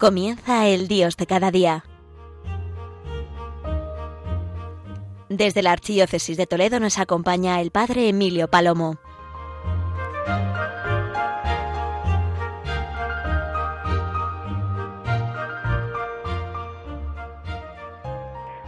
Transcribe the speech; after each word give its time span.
Comienza 0.00 0.66
el 0.66 0.88
Dios 0.88 1.18
de 1.18 1.26
cada 1.26 1.50
día. 1.50 1.84
Desde 5.28 5.62
la 5.62 5.72
Archidiócesis 5.72 6.38
de 6.38 6.46
Toledo 6.46 6.80
nos 6.80 6.98
acompaña 6.98 7.60
el 7.60 7.70
Padre 7.70 8.08
Emilio 8.08 8.48
Palomo. 8.48 8.94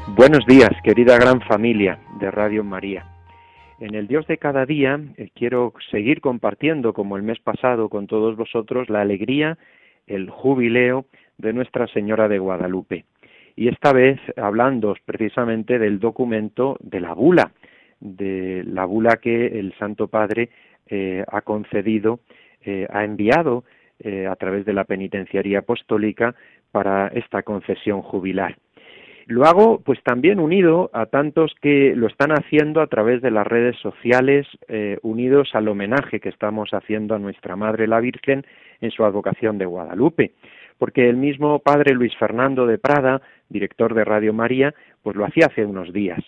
Buenos 0.08 0.44
días, 0.46 0.72
querida 0.84 1.16
gran 1.16 1.40
familia 1.40 1.98
de 2.20 2.30
Radio 2.30 2.62
María. 2.62 3.06
En 3.80 3.94
el 3.94 4.06
Dios 4.06 4.26
de 4.26 4.36
cada 4.36 4.66
día 4.66 5.00
eh, 5.16 5.30
quiero 5.34 5.72
seguir 5.90 6.20
compartiendo, 6.20 6.92
como 6.92 7.16
el 7.16 7.22
mes 7.22 7.40
pasado, 7.40 7.88
con 7.88 8.06
todos 8.06 8.36
vosotros, 8.36 8.90
la 8.90 9.00
alegría, 9.00 9.56
el 10.06 10.28
jubileo 10.28 11.06
de 11.38 11.52
Nuestra 11.52 11.86
Señora 11.88 12.28
de 12.28 12.38
Guadalupe. 12.38 13.04
Y 13.56 13.68
esta 13.68 13.92
vez 13.92 14.18
hablando 14.36 14.94
precisamente 15.04 15.78
del 15.78 15.98
documento 15.98 16.76
de 16.80 17.00
la 17.00 17.12
bula, 17.12 17.52
de 18.00 18.64
la 18.66 18.84
bula 18.84 19.16
que 19.16 19.46
el 19.58 19.74
Santo 19.78 20.08
Padre 20.08 20.50
eh, 20.88 21.24
ha 21.30 21.42
concedido, 21.42 22.20
eh, 22.64 22.86
ha 22.90 23.04
enviado 23.04 23.64
eh, 24.00 24.26
a 24.26 24.34
través 24.36 24.64
de 24.64 24.72
la 24.72 24.84
penitenciaría 24.84 25.60
apostólica 25.60 26.34
para 26.72 27.08
esta 27.08 27.42
concesión 27.42 28.02
jubilar. 28.02 28.56
Lo 29.26 29.44
hago 29.44 29.80
pues 29.80 30.02
también 30.02 30.40
unido 30.40 30.90
a 30.92 31.06
tantos 31.06 31.54
que 31.60 31.94
lo 31.94 32.08
están 32.08 32.32
haciendo 32.32 32.80
a 32.80 32.88
través 32.88 33.22
de 33.22 33.30
las 33.30 33.46
redes 33.46 33.76
sociales, 33.76 34.48
unidos 35.02 35.50
al 35.54 35.68
homenaje 35.68 36.18
que 36.18 36.28
estamos 36.28 36.70
haciendo 36.74 37.14
a 37.14 37.20
nuestra 37.20 37.54
Madre 37.54 37.86
la 37.86 38.00
Virgen 38.00 38.44
en 38.80 38.90
su 38.90 39.04
advocación 39.04 39.58
de 39.58 39.66
Guadalupe 39.66 40.32
porque 40.78 41.08
el 41.08 41.16
mismo 41.16 41.58
padre 41.60 41.94
Luis 41.94 42.16
Fernando 42.16 42.66
de 42.66 42.78
Prada, 42.78 43.22
director 43.48 43.94
de 43.94 44.04
Radio 44.04 44.32
María, 44.32 44.74
pues 45.02 45.16
lo 45.16 45.24
hacía 45.24 45.46
hace 45.46 45.64
unos 45.64 45.92
días. 45.92 46.20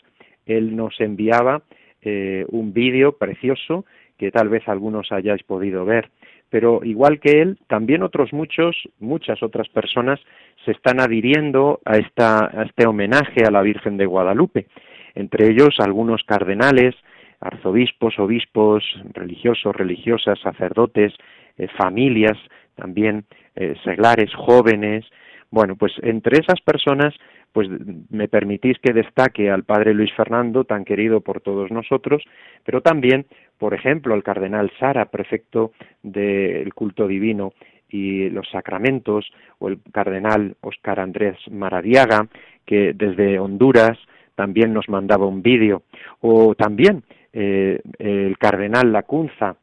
Él 0.47 0.77
nos 0.77 1.01
enviaba 1.01 1.63
eh, 2.03 2.45
un 2.49 2.73
vídeo 2.73 3.13
precioso 3.13 3.85
que 4.19 4.31
tal 4.31 4.49
vez 4.49 4.69
algunos 4.69 5.11
hayáis 5.11 5.43
podido 5.43 5.85
ver, 5.85 6.11
pero 6.51 6.81
igual 6.85 7.19
que 7.19 7.43
él, 7.43 7.59
también 7.67 8.03
otros 8.03 8.33
muchos, 8.33 8.77
muchas 9.01 9.43
otras 9.43 9.69
personas 9.69 10.21
se 10.65 10.71
están 10.71 11.01
adhiriendo 11.01 11.81
a, 11.85 11.97
esta, 11.97 12.45
a 12.45 12.63
este 12.65 12.87
homenaje 12.87 13.45
a 13.45 13.51
la 13.51 13.63
Virgen 13.63 13.97
de 13.97 14.07
Guadalupe, 14.07 14.67
entre 15.15 15.51
ellos 15.51 15.77
algunos 15.79 16.23
cardenales, 16.25 16.95
arzobispos, 17.41 18.19
obispos, 18.19 18.85
religiosos, 19.13 19.75
religiosas, 19.75 20.39
sacerdotes, 20.41 21.13
eh, 21.59 21.69
familias, 21.77 22.39
también 22.75 23.25
eh, 23.55 23.75
seglares, 23.85 24.35
jóvenes. 24.35 25.05
Bueno, 25.51 25.77
pues 25.77 25.93
entre 26.03 26.41
esas 26.41 26.61
personas, 26.61 27.15
pues 27.53 27.69
me 28.11 28.27
permitís 28.27 28.79
que 28.81 28.93
destaque 28.93 29.51
al 29.51 29.63
padre 29.63 29.95
Luis 29.95 30.13
Fernando, 30.15 30.65
tan 30.65 30.85
querido 30.85 31.21
por 31.21 31.41
todos 31.41 31.71
nosotros, 31.71 32.23
pero 32.65 32.81
también, 32.81 33.27
por 33.59 33.75
ejemplo, 33.75 34.15
al 34.15 34.25
cardenal 34.25 34.73
Sara, 34.81 35.07
prefecto 35.07 35.73
del 36.03 36.75
culto 36.75 37.07
divino 37.07 37.53
y 37.89 38.29
los 38.31 38.49
sacramentos, 38.51 39.31
o 39.61 39.69
el 39.69 39.79
cardenal 39.93 40.57
Óscar 40.63 40.99
Andrés 40.99 41.37
Maradiaga, 41.49 42.27
que 42.67 42.93
desde 42.93 43.39
Honduras 43.39 43.97
también 44.35 44.73
nos 44.73 44.89
mandaba 44.89 45.27
un 45.27 45.43
vídeo, 45.43 45.83
o 46.21 46.57
también 46.57 47.05
eh, 47.33 47.81
el 47.99 48.37
cardenal 48.39 48.93
Lacunza, 48.93 49.57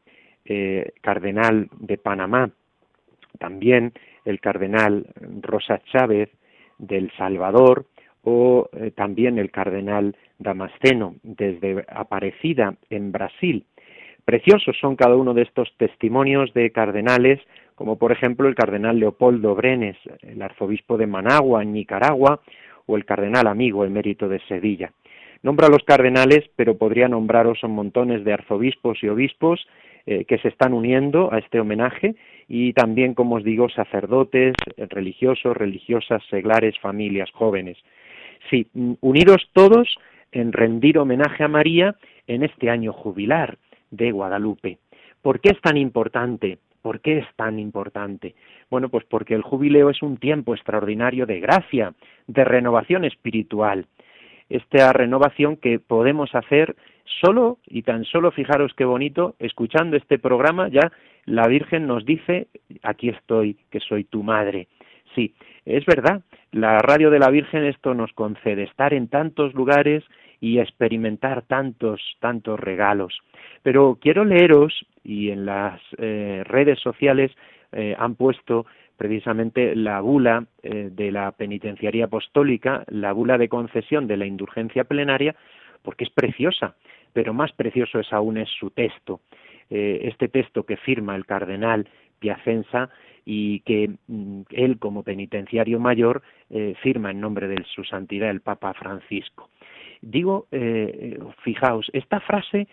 eh, 0.44 0.92
cardenal 1.00 1.68
de 1.78 1.98
Panamá, 1.98 2.50
también 3.38 3.92
el 4.24 4.40
cardenal 4.40 5.06
Rosa 5.40 5.80
Chávez 5.90 6.30
del 6.78 7.10
Salvador 7.16 7.86
o 8.24 8.68
eh, 8.72 8.92
también 8.92 9.38
el 9.38 9.50
cardenal 9.50 10.16
Damasceno 10.38 11.16
desde 11.22 11.84
Aparecida 11.88 12.74
en 12.90 13.12
Brasil. 13.12 13.64
Preciosos 14.24 14.76
son 14.80 14.94
cada 14.94 15.16
uno 15.16 15.34
de 15.34 15.42
estos 15.42 15.72
testimonios 15.76 16.54
de 16.54 16.70
cardenales, 16.70 17.40
como 17.74 17.96
por 17.96 18.12
ejemplo 18.12 18.48
el 18.48 18.54
cardenal 18.54 18.98
Leopoldo 18.98 19.56
Brenes, 19.56 19.96
el 20.20 20.40
arzobispo 20.42 20.96
de 20.96 21.08
Managua 21.08 21.62
en 21.62 21.72
Nicaragua, 21.72 22.40
o 22.86 22.96
el 22.96 23.04
cardenal 23.04 23.46
amigo 23.46 23.84
emérito 23.84 24.28
de 24.28 24.40
Sevilla. 24.46 24.92
Nombra 25.42 25.66
a 25.66 25.70
los 25.70 25.82
cardenales, 25.84 26.44
pero 26.54 26.76
podría 26.76 27.08
nombraros 27.08 27.58
a 27.62 27.68
montones 27.68 28.24
de 28.24 28.32
arzobispos 28.32 29.02
y 29.02 29.08
obispos 29.08 29.66
eh, 30.06 30.24
que 30.24 30.38
se 30.38 30.48
están 30.48 30.72
uniendo 30.72 31.32
a 31.32 31.38
este 31.38 31.60
homenaje 31.60 32.14
y 32.48 32.72
también, 32.72 33.14
como 33.14 33.36
os 33.36 33.44
digo, 33.44 33.68
sacerdotes, 33.68 34.54
religiosos, 34.76 35.56
religiosas, 35.56 36.22
seglares, 36.28 36.78
familias, 36.80 37.30
jóvenes. 37.32 37.78
Sí, 38.50 38.66
unidos 39.00 39.48
todos 39.52 39.96
en 40.32 40.52
rendir 40.52 40.98
homenaje 40.98 41.44
a 41.44 41.48
María 41.48 41.94
en 42.26 42.42
este 42.42 42.70
año 42.70 42.92
jubilar 42.92 43.58
de 43.90 44.10
Guadalupe. 44.10 44.78
¿Por 45.20 45.40
qué 45.40 45.50
es 45.50 45.60
tan 45.60 45.76
importante? 45.76 46.58
¿Por 46.80 47.00
qué 47.00 47.18
es 47.18 47.26
tan 47.36 47.60
importante? 47.60 48.34
Bueno, 48.70 48.88
pues 48.88 49.04
porque 49.04 49.34
el 49.34 49.42
jubileo 49.42 49.90
es 49.90 50.02
un 50.02 50.16
tiempo 50.16 50.54
extraordinario 50.54 51.26
de 51.26 51.38
gracia, 51.38 51.94
de 52.26 52.44
renovación 52.44 53.04
espiritual. 53.04 53.86
Esta 54.48 54.92
renovación 54.92 55.56
que 55.56 55.78
podemos 55.78 56.34
hacer 56.34 56.74
solo 57.04 57.58
y 57.66 57.82
tan 57.82 58.04
solo 58.04 58.30
fijaros 58.30 58.72
qué 58.76 58.84
bonito, 58.84 59.34
escuchando 59.38 59.96
este 59.96 60.18
programa 60.18 60.68
ya 60.68 60.92
la 61.24 61.46
Virgen 61.46 61.86
nos 61.86 62.04
dice, 62.04 62.48
aquí 62.82 63.08
estoy, 63.08 63.56
que 63.70 63.80
soy 63.80 64.04
tu 64.04 64.22
madre. 64.22 64.68
Sí, 65.14 65.34
es 65.64 65.84
verdad, 65.86 66.22
la 66.50 66.78
radio 66.78 67.10
de 67.10 67.18
la 67.18 67.30
Virgen 67.30 67.64
esto 67.64 67.94
nos 67.94 68.12
concede, 68.12 68.64
estar 68.64 68.92
en 68.94 69.08
tantos 69.08 69.54
lugares 69.54 70.02
y 70.40 70.58
experimentar 70.58 71.42
tantos, 71.42 72.00
tantos 72.18 72.58
regalos. 72.58 73.20
Pero 73.62 73.98
quiero 74.00 74.24
leeros, 74.24 74.84
y 75.04 75.30
en 75.30 75.46
las 75.46 75.80
eh, 75.98 76.42
redes 76.44 76.80
sociales 76.80 77.30
eh, 77.72 77.94
han 77.98 78.16
puesto 78.16 78.66
precisamente 78.96 79.74
la 79.74 80.00
bula 80.00 80.44
eh, 80.62 80.90
de 80.92 81.10
la 81.10 81.32
penitenciaría 81.32 82.04
apostólica, 82.04 82.84
la 82.88 83.12
bula 83.12 83.38
de 83.38 83.48
concesión 83.48 84.06
de 84.06 84.16
la 84.16 84.26
indulgencia 84.26 84.84
plenaria, 84.84 85.34
porque 85.82 86.04
es 86.04 86.10
preciosa, 86.10 86.76
pero 87.12 87.34
más 87.34 87.52
precioso 87.52 88.00
es 88.00 88.12
aún 88.12 88.38
es 88.38 88.48
su 88.58 88.70
texto. 88.70 89.20
Eh, 89.70 90.00
este 90.04 90.28
texto 90.28 90.64
que 90.64 90.76
firma 90.76 91.16
el 91.16 91.26
cardenal 91.26 91.88
Piacenza 92.18 92.90
y 93.24 93.60
que 93.60 93.90
mm, 94.06 94.42
él 94.50 94.78
como 94.78 95.02
penitenciario 95.02 95.78
mayor 95.80 96.22
eh, 96.50 96.74
firma 96.82 97.10
en 97.10 97.20
nombre 97.20 97.48
de 97.48 97.64
su 97.74 97.84
santidad 97.84 98.30
el 98.30 98.40
Papa 98.40 98.74
Francisco. 98.74 99.50
Digo, 100.00 100.46
eh, 100.50 101.18
fijaos, 101.42 101.88
esta 101.92 102.20
frase 102.20 102.66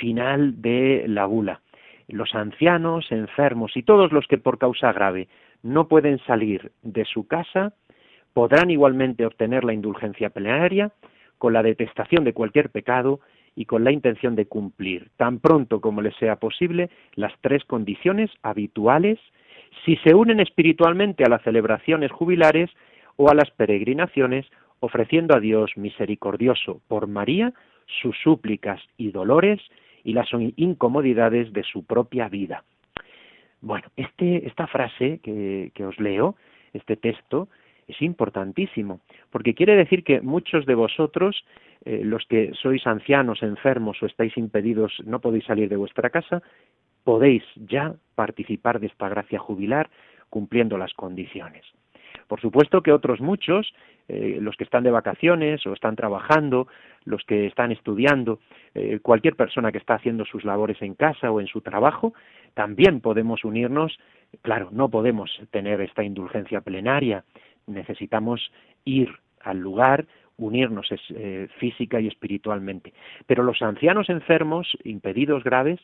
final 0.00 0.60
de 0.62 1.04
la 1.08 1.26
bula, 1.26 1.60
los 2.08 2.34
ancianos, 2.34 3.10
enfermos 3.10 3.76
y 3.76 3.82
todos 3.82 4.12
los 4.12 4.26
que 4.26 4.38
por 4.38 4.58
causa 4.58 4.92
grave 4.92 5.28
no 5.62 5.88
pueden 5.88 6.18
salir 6.20 6.72
de 6.82 7.04
su 7.04 7.26
casa 7.26 7.72
podrán 8.32 8.70
igualmente 8.70 9.26
obtener 9.26 9.64
la 9.64 9.72
indulgencia 9.72 10.30
plenaria 10.30 10.92
con 11.38 11.52
la 11.52 11.62
detestación 11.62 12.24
de 12.24 12.32
cualquier 12.32 12.70
pecado 12.70 13.20
y 13.54 13.64
con 13.64 13.84
la 13.84 13.92
intención 13.92 14.36
de 14.36 14.46
cumplir 14.46 15.10
tan 15.16 15.38
pronto 15.40 15.80
como 15.80 16.02
les 16.02 16.14
sea 16.16 16.36
posible 16.36 16.90
las 17.14 17.32
tres 17.40 17.64
condiciones 17.64 18.30
habituales 18.42 19.18
si 19.84 19.96
se 19.96 20.14
unen 20.14 20.40
espiritualmente 20.40 21.24
a 21.24 21.28
las 21.28 21.42
celebraciones 21.42 22.10
jubilares 22.12 22.70
o 23.16 23.30
a 23.30 23.34
las 23.34 23.50
peregrinaciones, 23.50 24.46
ofreciendo 24.80 25.34
a 25.34 25.40
Dios 25.40 25.72
misericordioso 25.76 26.80
por 26.88 27.06
María 27.06 27.52
sus 28.02 28.16
súplicas 28.22 28.80
y 28.96 29.10
dolores 29.10 29.60
y 30.04 30.12
las 30.12 30.28
incomodidades 30.56 31.52
de 31.52 31.62
su 31.62 31.84
propia 31.84 32.28
vida. 32.28 32.64
Bueno, 33.60 33.88
este, 33.96 34.46
esta 34.46 34.66
frase 34.66 35.20
que, 35.22 35.72
que 35.74 35.84
os 35.84 35.98
leo, 35.98 36.36
este 36.72 36.96
texto, 36.96 37.48
es 37.86 38.02
importantísimo, 38.02 39.00
porque 39.30 39.54
quiere 39.54 39.76
decir 39.76 40.02
que 40.04 40.20
muchos 40.20 40.66
de 40.66 40.74
vosotros, 40.74 41.44
eh, 41.84 42.02
los 42.04 42.24
que 42.26 42.52
sois 42.60 42.86
ancianos, 42.86 43.42
enfermos 43.42 44.02
o 44.02 44.06
estáis 44.06 44.36
impedidos, 44.36 44.92
no 45.04 45.20
podéis 45.20 45.44
salir 45.44 45.68
de 45.68 45.76
vuestra 45.76 46.10
casa, 46.10 46.42
podéis 47.04 47.44
ya 47.54 47.94
participar 48.14 48.80
de 48.80 48.88
esta 48.88 49.08
gracia 49.08 49.38
jubilar 49.38 49.88
cumpliendo 50.28 50.76
las 50.76 50.92
condiciones. 50.94 51.64
Por 52.26 52.40
supuesto 52.40 52.82
que 52.82 52.92
otros 52.92 53.20
muchos, 53.20 53.72
eh, 54.08 54.38
los 54.40 54.56
que 54.56 54.64
están 54.64 54.82
de 54.82 54.90
vacaciones 54.90 55.64
o 55.66 55.72
están 55.72 55.94
trabajando, 55.94 56.66
los 57.04 57.22
que 57.24 57.46
están 57.46 57.70
estudiando, 57.70 58.40
eh, 58.74 58.98
cualquier 59.00 59.36
persona 59.36 59.70
que 59.70 59.78
está 59.78 59.94
haciendo 59.94 60.24
sus 60.24 60.44
labores 60.44 60.80
en 60.82 60.94
casa 60.94 61.30
o 61.30 61.40
en 61.40 61.46
su 61.46 61.60
trabajo, 61.60 62.14
también 62.54 63.00
podemos 63.00 63.44
unirnos. 63.44 63.96
Claro, 64.42 64.70
no 64.72 64.88
podemos 64.88 65.30
tener 65.50 65.80
esta 65.80 66.02
indulgencia 66.02 66.60
plenaria, 66.60 67.24
necesitamos 67.66 68.50
ir 68.84 69.08
al 69.40 69.58
lugar, 69.58 70.06
unirnos 70.36 70.88
eh, 71.10 71.48
física 71.58 72.00
y 72.00 72.08
espiritualmente. 72.08 72.92
Pero 73.26 73.42
los 73.42 73.62
ancianos 73.62 74.08
enfermos, 74.10 74.76
impedidos 74.84 75.44
graves, 75.44 75.80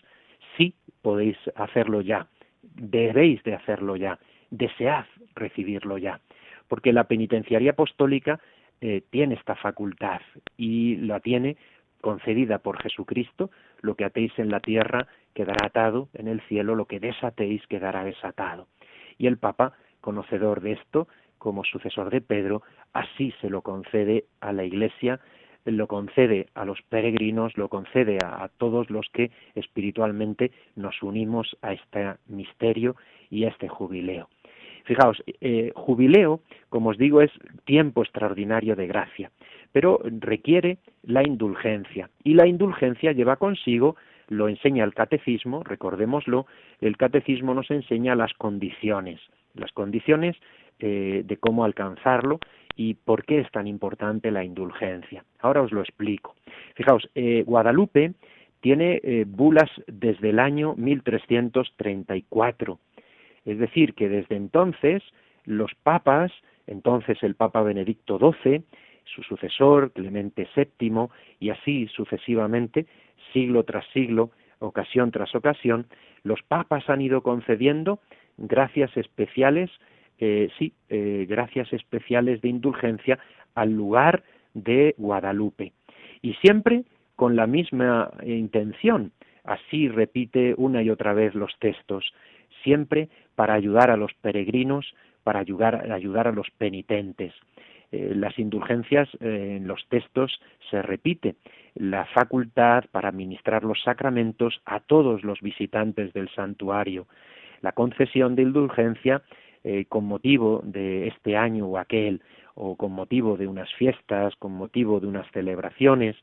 sí 0.57 0.75
podéis 1.01 1.37
hacerlo 1.55 2.01
ya, 2.01 2.27
debéis 2.63 3.43
de 3.45 3.55
hacerlo 3.55 3.97
ya, 3.97 4.19
desead 4.51 5.07
recibirlo 5.35 5.99
ya. 5.99 6.21
porque 6.69 6.93
la 6.93 7.05
penitenciaría 7.05 7.73
apostólica 7.73 8.41
eh, 8.81 9.03
tiene 9.11 9.35
esta 9.35 9.55
facultad 9.57 10.23
y 10.57 10.97
la 10.97 11.21
tiene 11.21 11.57
concedida 12.01 12.59
por 12.59 12.81
Jesucristo, 12.83 13.51
lo 13.81 13.95
que 13.95 14.05
atéis 14.05 14.33
en 14.39 14.51
la 14.51 14.61
tierra 14.61 15.07
quedará 15.35 15.67
atado 15.67 16.09
en 16.15 16.29
el 16.29 16.41
cielo, 16.43 16.75
lo 16.75 16.87
que 16.87 16.99
desatéis 16.99 17.67
quedará 17.67 18.05
desatado. 18.05 18.69
Y 19.19 19.27
el 19.27 19.37
Papa, 19.37 19.75
conocedor 20.01 20.63
de 20.63 20.73
esto, 20.73 21.09
como 21.43 21.65
sucesor 21.65 22.09
de 22.11 22.21
Pedro, 22.21 22.63
así 22.93 23.35
se 23.41 23.51
lo 23.51 23.63
concede 23.63 24.27
a 24.41 24.53
la 24.53 24.63
Iglesia, 24.63 25.19
lo 25.65 25.89
concede 25.89 26.47
a 26.55 26.65
los 26.65 26.81
peregrinos, 26.83 27.57
lo 27.57 27.69
concede 27.69 28.19
a, 28.25 28.49
todos 28.59 28.91
los 28.91 29.09
que 29.13 29.33
espiritualmente 29.57 30.53
nos 30.77 31.03
unimos 31.03 31.57
a 31.61 31.73
este 31.73 32.15
misterio 32.29 32.95
y 33.29 33.45
a 33.45 33.49
este 33.49 33.67
jubileo. 33.67 34.29
Fijaos, 34.85 35.21
eh, 35.41 35.73
jubileo, 35.75 36.43
como 36.69 36.91
os 36.91 36.99
digo, 36.99 37.21
es 37.21 37.33
tiempo 37.65 38.03
extraordinario 38.03 38.77
de 38.77 38.87
gracia, 38.87 39.33
pero 39.73 40.01
requiere 40.21 40.79
la 41.03 41.27
indulgencia. 41.27 42.09
Y 42.23 42.35
la 42.35 42.47
indulgencia 42.47 43.11
lleva 43.11 43.35
consigo, 43.35 43.97
lo 44.29 44.49
enseña 44.49 44.85
el 44.85 44.95
catecismo, 44.95 45.65
recordémoslo, 45.65 46.47
el 46.81 46.97
catecismo 46.97 47.53
nos 47.53 47.69
enseña 47.73 48.15
las 48.15 48.33
condiciones, 48.35 49.21
las 49.55 49.73
condiciones 49.73 50.37
eh, 50.79 51.23
de 51.25 51.37
cómo 51.37 51.65
alcanzarlo 51.65 52.39
y 52.77 52.95
por 52.95 53.25
qué 53.25 53.41
es 53.41 53.51
tan 53.51 53.67
importante 53.67 54.31
la 54.31 54.45
indulgencia. 54.45 55.25
Ahora 55.41 55.63
os 55.63 55.73
lo 55.73 55.81
explico. 55.81 56.37
Fijaos, 56.75 57.09
eh, 57.15 57.43
Guadalupe 57.47 58.13
tiene 58.61 59.25
bulas 59.27 59.71
desde 59.89 60.31
el 60.31 60.39
año 60.39 60.75
1334 60.77 62.79
es 63.45 63.59
decir, 63.59 63.95
que 63.95 64.09
desde 64.09 64.37
entonces 64.37 65.03
los 65.45 65.73
papas, 65.83 66.33
entonces 66.67 67.23
el 67.23 67.35
Papa 67.35 67.63
Benedicto 67.63 68.19
XII, 68.19 68.63
su 69.05 69.23
sucesor 69.23 69.93
Clemente 69.93 70.49
VII 70.55 71.09
y 71.41 71.51
así 71.51 71.89
sucesivamente, 71.89 72.87
siglo 73.33 73.65
tras 73.65 73.85
siglo, 73.93 74.31
ocasión 74.61 75.11
tras 75.11 75.35
ocasión, 75.35 75.87
los 76.23 76.41
papas 76.43 76.89
han 76.89 77.01
ido 77.01 77.23
concediendo 77.23 77.99
gracias 78.39 78.97
especiales, 78.97 79.71
eh, 80.19 80.49
sí, 80.59 80.73
eh, 80.89 81.27
gracias 81.29 81.73
especiales 81.73 82.41
de 82.41 82.49
indulgencia 82.49 83.19
al 83.55 83.73
lugar 83.73 84.23
de 84.55 84.95
Guadalupe. 84.99 85.73
Y 86.23 86.35
siempre 86.35 86.85
con 87.17 87.37
la 87.37 87.47
misma 87.47 88.11
intención. 88.25 89.13
Así 89.45 89.89
repite 89.89 90.55
una 90.57 90.83
y 90.83 90.91
otra 90.91 91.13
vez 91.15 91.35
los 91.35 91.53
textos 91.59 92.13
siempre 92.63 93.09
para 93.35 93.55
ayudar 93.55 93.91
a 93.91 93.97
los 93.97 94.13
peregrinos, 94.15 94.95
para 95.25 95.41
ayudar, 95.41 95.91
ayudar 95.91 96.29
a 96.29 96.33
los 96.33 96.51
penitentes. 96.59 97.33
Eh, 97.91 98.13
las 98.15 98.39
indulgencias 98.39 99.09
eh, 99.21 99.57
en 99.59 99.67
los 99.67 99.87
textos 99.89 100.41
se 100.71 100.81
repite 100.81 101.37
la 101.75 102.07
facultad 102.07 102.85
para 102.91 103.09
administrar 103.09 103.65
los 103.65 103.83
sacramentos 103.83 104.61
a 104.65 104.81
todos 104.81 105.25
los 105.25 105.41
visitantes 105.41 106.13
del 106.13 106.29
santuario, 106.31 107.07
la 107.61 107.73
concesión 107.73 108.35
de 108.35 108.43
indulgencia 108.43 109.23
eh, 109.65 109.85
con 109.89 110.05
motivo 110.05 110.61
de 110.65 111.09
este 111.09 111.37
año 111.37 111.67
o 111.67 111.79
aquel, 111.79 112.21
o 112.55 112.77
con 112.77 112.93
motivo 112.93 113.37
de 113.37 113.47
unas 113.47 113.73
fiestas, 113.75 114.35
con 114.37 114.53
motivo 114.53 115.01
de 115.01 115.07
unas 115.07 115.31
celebraciones. 115.33 116.17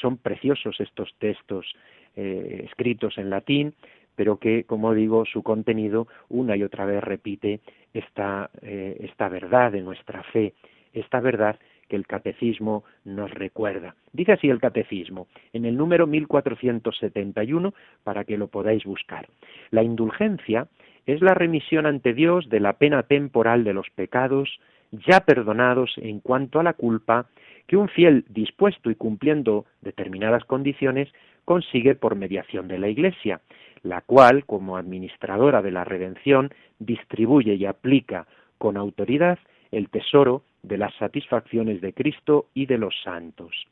son 0.00 0.16
preciosos 0.16 0.80
estos 0.80 1.14
textos 1.18 1.66
escritos 2.14 3.18
en 3.18 3.28
latín, 3.28 3.74
pero 4.16 4.38
que, 4.38 4.64
como 4.64 4.94
digo, 4.94 5.24
su 5.26 5.42
contenido 5.42 6.08
una 6.28 6.56
y 6.56 6.64
otra 6.64 6.86
vez 6.86 7.04
repite 7.04 7.60
esta, 7.94 8.50
eh, 8.62 8.96
esta 9.00 9.28
verdad 9.28 9.70
de 9.70 9.82
nuestra 9.82 10.22
fe, 10.24 10.54
esta 10.92 11.20
verdad 11.20 11.58
que 11.88 11.94
el 11.94 12.06
catecismo 12.06 12.82
nos 13.04 13.30
recuerda. 13.30 13.94
Dice 14.12 14.32
así 14.32 14.48
el 14.48 14.58
catecismo, 14.58 15.28
en 15.52 15.66
el 15.66 15.76
número 15.76 16.06
1471, 16.08 17.74
para 18.02 18.24
que 18.24 18.36
lo 18.36 18.48
podáis 18.48 18.84
buscar. 18.84 19.28
La 19.70 19.84
indulgencia 19.84 20.66
es 21.06 21.20
la 21.22 21.34
remisión 21.34 21.86
ante 21.86 22.14
Dios 22.14 22.48
de 22.48 22.60
la 22.60 22.74
pena 22.74 23.04
temporal 23.04 23.64
de 23.64 23.72
los 23.72 23.88
pecados 23.90 24.60
ya 24.92 25.20
perdonados 25.20 25.94
en 25.96 26.20
cuanto 26.20 26.60
a 26.60 26.62
la 26.62 26.74
culpa 26.74 27.26
que 27.66 27.76
un 27.76 27.88
fiel 27.88 28.24
dispuesto 28.28 28.90
y 28.90 28.94
cumpliendo 28.94 29.66
determinadas 29.80 30.44
condiciones 30.44 31.08
consigue 31.44 31.94
por 31.94 32.16
mediación 32.16 32.68
de 32.68 32.78
la 32.78 32.88
Iglesia, 32.88 33.40
la 33.82 34.00
cual, 34.00 34.44
como 34.44 34.76
administradora 34.76 35.62
de 35.62 35.70
la 35.70 35.84
redención, 35.84 36.50
distribuye 36.78 37.54
y 37.54 37.66
aplica 37.66 38.26
con 38.58 38.76
autoridad 38.76 39.38
el 39.70 39.88
tesoro 39.90 40.42
de 40.62 40.78
las 40.78 40.94
satisfacciones 40.94 41.80
de 41.80 41.92
Cristo 41.92 42.46
y 42.54 42.66
de 42.66 42.78
los 42.78 42.94
santos. 43.02 43.66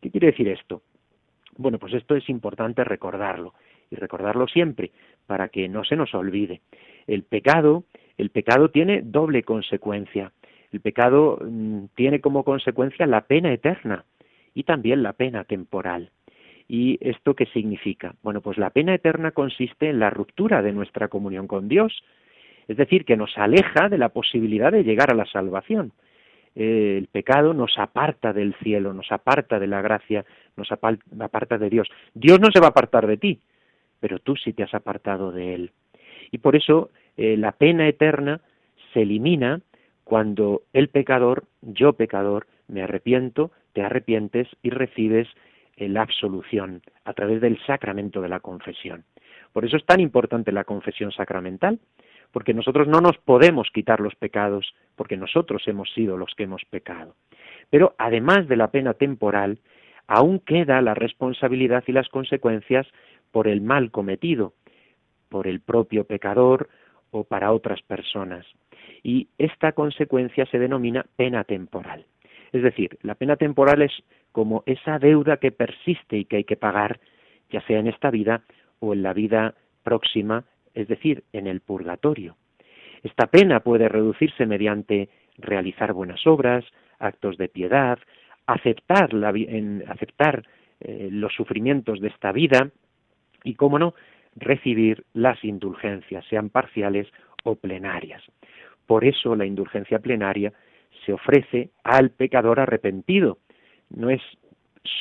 ¿Qué 0.00 0.10
quiere 0.10 0.28
decir 0.28 0.48
esto? 0.48 0.82
Bueno, 1.56 1.78
pues 1.78 1.94
esto 1.94 2.14
es 2.14 2.28
importante 2.28 2.84
recordarlo 2.84 3.54
y 3.90 3.96
recordarlo 3.96 4.46
siempre 4.46 4.90
para 5.28 5.50
que 5.50 5.68
no 5.68 5.84
se 5.84 5.94
nos 5.94 6.14
olvide. 6.14 6.62
El 7.06 7.22
pecado, 7.22 7.84
el 8.16 8.30
pecado 8.30 8.70
tiene 8.70 9.02
doble 9.04 9.42
consecuencia. 9.42 10.32
El 10.72 10.80
pecado 10.80 11.38
mm, 11.40 11.84
tiene 11.94 12.20
como 12.20 12.44
consecuencia 12.44 13.06
la 13.06 13.26
pena 13.26 13.52
eterna 13.52 14.06
y 14.54 14.62
también 14.64 15.02
la 15.02 15.12
pena 15.12 15.44
temporal. 15.44 16.10
¿Y 16.66 16.98
esto 17.02 17.34
qué 17.34 17.44
significa? 17.46 18.14
Bueno, 18.22 18.40
pues 18.40 18.56
la 18.56 18.70
pena 18.70 18.94
eterna 18.94 19.32
consiste 19.32 19.90
en 19.90 20.00
la 20.00 20.08
ruptura 20.08 20.62
de 20.62 20.72
nuestra 20.72 21.08
comunión 21.08 21.46
con 21.46 21.68
Dios, 21.68 22.02
es 22.66 22.78
decir, 22.78 23.04
que 23.04 23.16
nos 23.16 23.36
aleja 23.36 23.90
de 23.90 23.98
la 23.98 24.08
posibilidad 24.08 24.72
de 24.72 24.84
llegar 24.84 25.10
a 25.10 25.14
la 25.14 25.26
salvación. 25.26 25.92
el 26.54 27.06
pecado 27.12 27.52
nos 27.52 27.78
aparta 27.78 28.32
del 28.32 28.54
cielo, 28.62 28.94
nos 28.94 29.12
aparta 29.12 29.58
de 29.58 29.66
la 29.66 29.82
gracia, 29.82 30.24
nos 30.56 30.72
aparta 30.72 31.58
de 31.58 31.68
Dios. 31.68 31.88
Dios 32.14 32.40
no 32.40 32.50
se 32.50 32.60
va 32.60 32.66
a 32.66 32.70
apartar 32.70 33.06
de 33.06 33.18
ti, 33.18 33.40
pero 34.00 34.18
tú 34.18 34.36
sí 34.36 34.52
te 34.52 34.62
has 34.62 34.74
apartado 34.74 35.32
de 35.32 35.54
Él. 35.54 35.72
Y 36.30 36.38
por 36.38 36.56
eso 36.56 36.90
eh, 37.16 37.36
la 37.36 37.52
pena 37.52 37.88
eterna 37.88 38.40
se 38.92 39.02
elimina 39.02 39.60
cuando 40.04 40.62
el 40.72 40.88
pecador, 40.88 41.44
yo 41.62 41.92
pecador, 41.94 42.46
me 42.66 42.82
arrepiento, 42.82 43.50
te 43.72 43.82
arrepientes 43.82 44.48
y 44.62 44.70
recibes 44.70 45.28
la 45.76 46.02
absolución 46.02 46.82
a 47.04 47.12
través 47.12 47.40
del 47.40 47.58
sacramento 47.64 48.20
de 48.20 48.28
la 48.28 48.40
confesión. 48.40 49.04
Por 49.52 49.64
eso 49.64 49.76
es 49.76 49.84
tan 49.84 50.00
importante 50.00 50.52
la 50.52 50.64
confesión 50.64 51.12
sacramental, 51.12 51.78
porque 52.32 52.54
nosotros 52.54 52.88
no 52.88 53.00
nos 53.00 53.16
podemos 53.18 53.68
quitar 53.72 54.00
los 54.00 54.14
pecados, 54.14 54.74
porque 54.96 55.16
nosotros 55.16 55.62
hemos 55.66 55.90
sido 55.92 56.16
los 56.16 56.34
que 56.34 56.44
hemos 56.44 56.64
pecado. 56.64 57.14
Pero 57.70 57.94
además 57.98 58.48
de 58.48 58.56
la 58.56 58.70
pena 58.70 58.94
temporal, 58.94 59.58
aún 60.06 60.40
queda 60.40 60.82
la 60.82 60.94
responsabilidad 60.94 61.84
y 61.86 61.92
las 61.92 62.08
consecuencias 62.08 62.86
por 63.30 63.48
el 63.48 63.60
mal 63.60 63.90
cometido, 63.90 64.54
por 65.28 65.46
el 65.46 65.60
propio 65.60 66.04
pecador 66.04 66.68
o 67.10 67.24
para 67.24 67.52
otras 67.52 67.82
personas. 67.82 68.46
Y 69.02 69.28
esta 69.38 69.72
consecuencia 69.72 70.46
se 70.46 70.58
denomina 70.58 71.06
pena 71.16 71.44
temporal. 71.44 72.06
Es 72.52 72.62
decir, 72.62 72.98
la 73.02 73.14
pena 73.14 73.36
temporal 73.36 73.82
es 73.82 73.92
como 74.32 74.62
esa 74.66 74.98
deuda 74.98 75.36
que 75.36 75.52
persiste 75.52 76.16
y 76.16 76.24
que 76.24 76.36
hay 76.36 76.44
que 76.44 76.56
pagar, 76.56 77.00
ya 77.50 77.60
sea 77.62 77.78
en 77.78 77.86
esta 77.86 78.10
vida 78.10 78.42
o 78.80 78.94
en 78.94 79.02
la 79.02 79.12
vida 79.12 79.54
próxima, 79.82 80.44
es 80.74 80.88
decir, 80.88 81.24
en 81.32 81.46
el 81.46 81.60
purgatorio. 81.60 82.36
Esta 83.02 83.26
pena 83.26 83.60
puede 83.60 83.88
reducirse 83.88 84.46
mediante 84.46 85.08
realizar 85.36 85.92
buenas 85.92 86.26
obras, 86.26 86.64
actos 86.98 87.36
de 87.38 87.48
piedad, 87.48 87.98
aceptar, 88.46 89.10
aceptar 89.86 90.44
eh, 90.80 91.08
los 91.10 91.32
sufrimientos 91.34 92.00
de 92.00 92.08
esta 92.08 92.32
vida 92.32 92.70
y, 93.44 93.54
cómo 93.54 93.78
no, 93.78 93.94
recibir 94.36 95.04
las 95.14 95.42
indulgencias, 95.44 96.24
sean 96.26 96.50
parciales 96.50 97.08
o 97.44 97.56
plenarias. 97.56 98.22
Por 98.86 99.04
eso 99.04 99.34
la 99.36 99.46
indulgencia 99.46 99.98
plenaria 99.98 100.52
se 101.04 101.12
ofrece 101.12 101.70
al 101.84 102.10
pecador 102.10 102.60
arrepentido, 102.60 103.38
no 103.90 104.10
es 104.10 104.22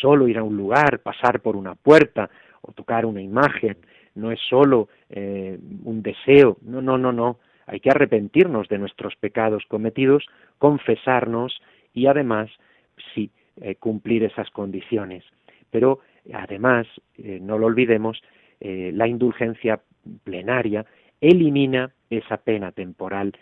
solo 0.01 0.27
ir 0.27 0.37
a 0.37 0.43
un 0.43 0.57
lugar, 0.57 0.99
pasar 0.99 1.41
por 1.41 1.55
una 1.55 1.75
puerta 1.75 2.29
o 2.61 2.71
tocar 2.71 3.05
una 3.05 3.21
imagen, 3.21 3.77
no 4.15 4.31
es 4.31 4.39
solo 4.49 4.89
eh, 5.09 5.57
un 5.83 6.01
deseo, 6.01 6.57
no, 6.61 6.81
no, 6.81 6.97
no, 6.97 7.11
no, 7.11 7.39
hay 7.65 7.79
que 7.79 7.89
arrepentirnos 7.89 8.67
de 8.69 8.77
nuestros 8.77 9.15
pecados 9.17 9.63
cometidos, 9.67 10.25
confesarnos 10.57 11.61
y 11.93 12.07
además, 12.07 12.49
sí, 13.13 13.29
eh, 13.61 13.75
cumplir 13.75 14.23
esas 14.23 14.49
condiciones. 14.51 15.23
Pero 15.69 15.99
además, 16.33 16.87
eh, 17.17 17.39
no 17.41 17.57
lo 17.57 17.67
olvidemos, 17.67 18.21
la 18.59 19.07
indulgencia 19.07 19.79
plenaria 20.23 20.83
elimina 21.21 21.91
esa 22.09 22.37
pena 22.37 22.71
temporal 22.71 23.33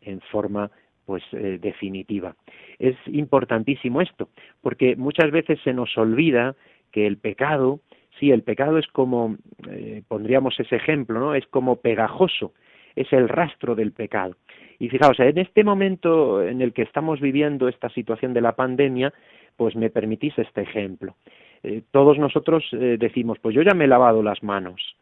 en 0.00 0.20
forma 0.20 0.70
pues 1.06 1.22
eh, 1.32 1.58
definitiva. 1.60 2.34
Es 2.78 2.96
importantísimo 3.06 4.00
esto, 4.00 4.28
porque 4.62 4.96
muchas 4.96 5.30
veces 5.30 5.58
se 5.62 5.72
nos 5.72 5.96
olvida 5.98 6.54
que 6.92 7.06
el 7.06 7.18
pecado, 7.18 7.80
sí, 8.18 8.30
el 8.30 8.42
pecado 8.42 8.78
es 8.78 8.86
como, 8.88 9.36
eh, 9.68 10.02
pondríamos 10.08 10.58
ese 10.58 10.76
ejemplo, 10.76 11.20
¿no? 11.20 11.34
Es 11.34 11.46
como 11.48 11.76
pegajoso, 11.76 12.54
es 12.96 13.12
el 13.12 13.28
rastro 13.28 13.74
del 13.74 13.92
pecado. 13.92 14.36
Y 14.78 14.88
fijaos, 14.88 15.20
en 15.20 15.38
este 15.38 15.62
momento 15.62 16.42
en 16.42 16.62
el 16.62 16.72
que 16.72 16.82
estamos 16.82 17.20
viviendo 17.20 17.68
esta 17.68 17.90
situación 17.90 18.32
de 18.32 18.40
la 18.40 18.52
pandemia, 18.52 19.12
pues 19.56 19.76
me 19.76 19.90
permitís 19.90 20.36
este 20.38 20.62
ejemplo. 20.62 21.16
Eh, 21.64 21.82
todos 21.90 22.18
nosotros 22.18 22.62
eh, 22.72 22.96
decimos, 22.98 23.38
pues 23.38 23.54
yo 23.54 23.62
ya 23.62 23.72
me 23.72 23.86
he 23.86 23.88
lavado 23.88 24.22
las 24.22 24.42
manos 24.42 24.96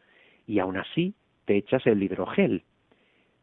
y 0.47 0.61
aún 0.61 0.77
así 0.77 1.13
te 1.45 1.57
echas 1.57 1.85
el 1.89 2.03
hidrogel. 2.03 2.63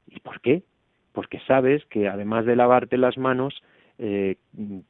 ¿Y 0.08 0.22
por 0.22 0.40
qué? 0.40 0.64
Porque 1.12 1.40
sabes 1.46 1.86
que 1.86 2.08
además 2.08 2.46
de 2.46 2.56
lavarte 2.56 2.98
las 2.98 3.18
manos 3.18 3.62
eh, 3.98 4.38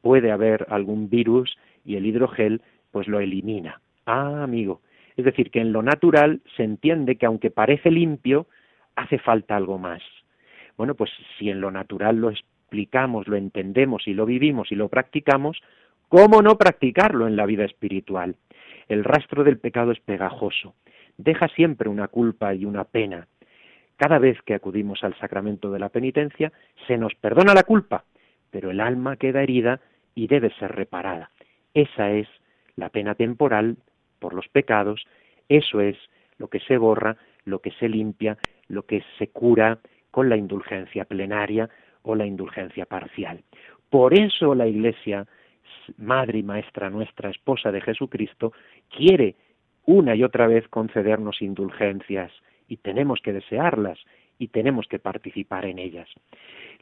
puede 0.00 0.30
haber 0.30 0.64
algún 0.70 1.10
virus 1.10 1.56
y 1.84 1.96
el 1.96 2.06
hidrogel 2.06 2.62
pues 2.92 3.08
lo 3.08 3.18
elimina. 3.18 3.80
Ah, 4.06 4.44
amigo. 4.44 4.80
Es 5.16 5.24
decir, 5.24 5.50
que 5.50 5.60
en 5.60 5.72
lo 5.72 5.82
natural 5.82 6.40
se 6.56 6.62
entiende 6.62 7.16
que 7.16 7.26
aunque 7.26 7.50
parece 7.50 7.90
limpio, 7.90 8.46
hace 8.94 9.18
falta 9.18 9.56
algo 9.56 9.76
más. 9.78 10.02
Bueno, 10.76 10.94
pues 10.94 11.10
si 11.36 11.50
en 11.50 11.60
lo 11.60 11.72
natural 11.72 12.16
lo 12.16 12.30
explicamos, 12.30 13.26
lo 13.26 13.36
entendemos 13.36 14.06
y 14.06 14.14
lo 14.14 14.24
vivimos 14.24 14.70
y 14.70 14.76
lo 14.76 14.88
practicamos, 14.88 15.60
¿cómo 16.10 16.42
no 16.42 16.58
practicarlo 16.58 17.28
en 17.28 17.36
la 17.36 17.46
vida 17.46 17.64
espiritual? 17.64 18.34
El 18.88 19.04
rastro 19.04 19.44
del 19.44 19.58
pecado 19.58 19.92
es 19.92 20.00
pegajoso, 20.00 20.74
deja 21.16 21.46
siempre 21.48 21.88
una 21.88 22.08
culpa 22.08 22.52
y 22.52 22.64
una 22.64 22.84
pena. 22.84 23.28
Cada 23.96 24.18
vez 24.18 24.42
que 24.42 24.54
acudimos 24.54 25.04
al 25.04 25.16
sacramento 25.18 25.70
de 25.70 25.78
la 25.78 25.88
penitencia, 25.88 26.52
se 26.88 26.98
nos 26.98 27.14
perdona 27.14 27.54
la 27.54 27.62
culpa, 27.62 28.04
pero 28.50 28.72
el 28.72 28.80
alma 28.80 29.16
queda 29.16 29.42
herida 29.42 29.80
y 30.16 30.26
debe 30.26 30.52
ser 30.58 30.72
reparada. 30.72 31.30
Esa 31.74 32.10
es 32.10 32.26
la 32.74 32.88
pena 32.88 33.14
temporal 33.14 33.76
por 34.18 34.34
los 34.34 34.48
pecados, 34.48 35.06
eso 35.48 35.80
es 35.80 35.96
lo 36.38 36.48
que 36.48 36.58
se 36.58 36.76
borra, 36.76 37.18
lo 37.44 37.60
que 37.60 37.70
se 37.70 37.88
limpia, 37.88 38.36
lo 38.66 38.82
que 38.82 39.04
se 39.16 39.28
cura 39.28 39.78
con 40.10 40.28
la 40.28 40.36
indulgencia 40.36 41.04
plenaria 41.04 41.70
o 42.02 42.16
la 42.16 42.26
indulgencia 42.26 42.84
parcial. 42.86 43.44
Por 43.90 44.14
eso 44.14 44.56
la 44.56 44.66
Iglesia, 44.66 45.26
Madre 45.98 46.38
y 46.38 46.42
Maestra 46.42 46.90
nuestra, 46.90 47.30
esposa 47.30 47.70
de 47.72 47.80
Jesucristo, 47.80 48.52
quiere 48.88 49.36
una 49.86 50.14
y 50.14 50.22
otra 50.22 50.46
vez 50.46 50.68
concedernos 50.68 51.42
indulgencias 51.42 52.32
y 52.68 52.76
tenemos 52.78 53.20
que 53.20 53.32
desearlas 53.32 53.98
y 54.38 54.48
tenemos 54.48 54.86
que 54.86 54.98
participar 54.98 55.66
en 55.66 55.78
ellas. 55.78 56.08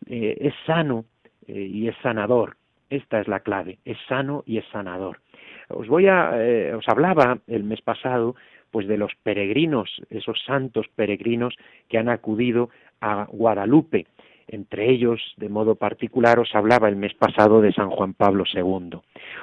Eh, 0.06 0.36
es 0.40 0.54
sano 0.66 1.04
eh, 1.46 1.60
y 1.60 1.88
es 1.88 1.96
sanador. 2.02 2.56
Esta 2.90 3.20
es 3.20 3.28
la 3.28 3.40
clave, 3.40 3.78
es 3.84 3.98
sano 4.08 4.42
y 4.46 4.58
es 4.58 4.64
sanador. 4.72 5.20
Os 5.68 5.88
voy 5.88 6.06
a, 6.06 6.32
eh, 6.34 6.74
os 6.74 6.88
hablaba 6.88 7.38
el 7.46 7.64
mes 7.64 7.82
pasado, 7.82 8.34
pues 8.70 8.86
de 8.86 8.96
los 8.96 9.14
peregrinos, 9.22 9.90
esos 10.10 10.42
santos 10.44 10.86
peregrinos 10.94 11.56
que 11.88 11.98
han 11.98 12.08
acudido 12.08 12.70
a 13.00 13.24
Guadalupe. 13.24 14.06
Entre 14.48 14.90
ellos, 14.90 15.20
de 15.36 15.50
modo 15.50 15.74
particular, 15.74 16.38
os 16.38 16.54
hablaba 16.54 16.88
el 16.88 16.96
mes 16.96 17.14
pasado 17.14 17.60
de 17.60 17.72
San 17.72 17.90
Juan 17.90 18.14
Pablo 18.14 18.44
II. 18.52 18.98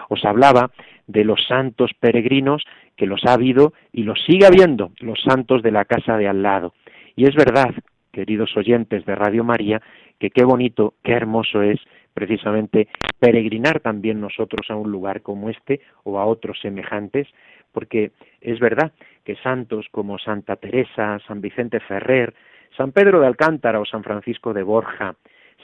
Os 0.09 0.25
hablaba 0.25 0.71
de 1.07 1.23
los 1.23 1.45
santos 1.47 1.91
peregrinos 1.99 2.63
que 2.95 3.05
los 3.05 3.23
ha 3.25 3.33
habido 3.33 3.73
y 3.93 4.03
los 4.03 4.19
sigue 4.25 4.47
habiendo, 4.47 4.91
los 4.99 5.21
santos 5.21 5.61
de 5.61 5.71
la 5.71 5.85
casa 5.85 6.17
de 6.17 6.27
al 6.27 6.41
lado. 6.41 6.73
Y 7.15 7.25
es 7.25 7.35
verdad, 7.35 7.73
queridos 8.11 8.57
oyentes 8.57 9.05
de 9.05 9.15
Radio 9.15 9.43
María, 9.43 9.81
que 10.19 10.31
qué 10.31 10.43
bonito, 10.43 10.95
qué 11.03 11.13
hermoso 11.13 11.61
es 11.61 11.79
precisamente 12.13 12.87
peregrinar 13.19 13.81
también 13.81 14.21
nosotros 14.21 14.65
a 14.69 14.75
un 14.75 14.91
lugar 14.91 15.21
como 15.21 15.49
este 15.49 15.81
o 16.03 16.17
a 16.17 16.25
otros 16.25 16.59
semejantes, 16.61 17.27
porque 17.73 18.11
es 18.41 18.59
verdad 18.59 18.93
que 19.25 19.35
santos 19.35 19.85
como 19.91 20.17
Santa 20.17 20.55
Teresa, 20.55 21.19
San 21.27 21.41
Vicente 21.41 21.79
Ferrer, 21.81 22.33
San 22.77 22.91
Pedro 22.91 23.19
de 23.19 23.27
Alcántara 23.27 23.79
o 23.79 23.85
San 23.85 24.03
Francisco 24.03 24.53
de 24.53 24.63
Borja, 24.63 25.15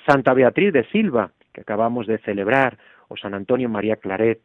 Santa 0.05 0.33
Beatriz 0.33 0.73
de 0.73 0.85
Silva, 0.85 1.31
que 1.53 1.61
acabamos 1.61 2.07
de 2.07 2.17
celebrar, 2.19 2.77
o 3.07 3.17
San 3.17 3.33
Antonio 3.33 3.69
María 3.69 3.97
Claret, 3.97 4.39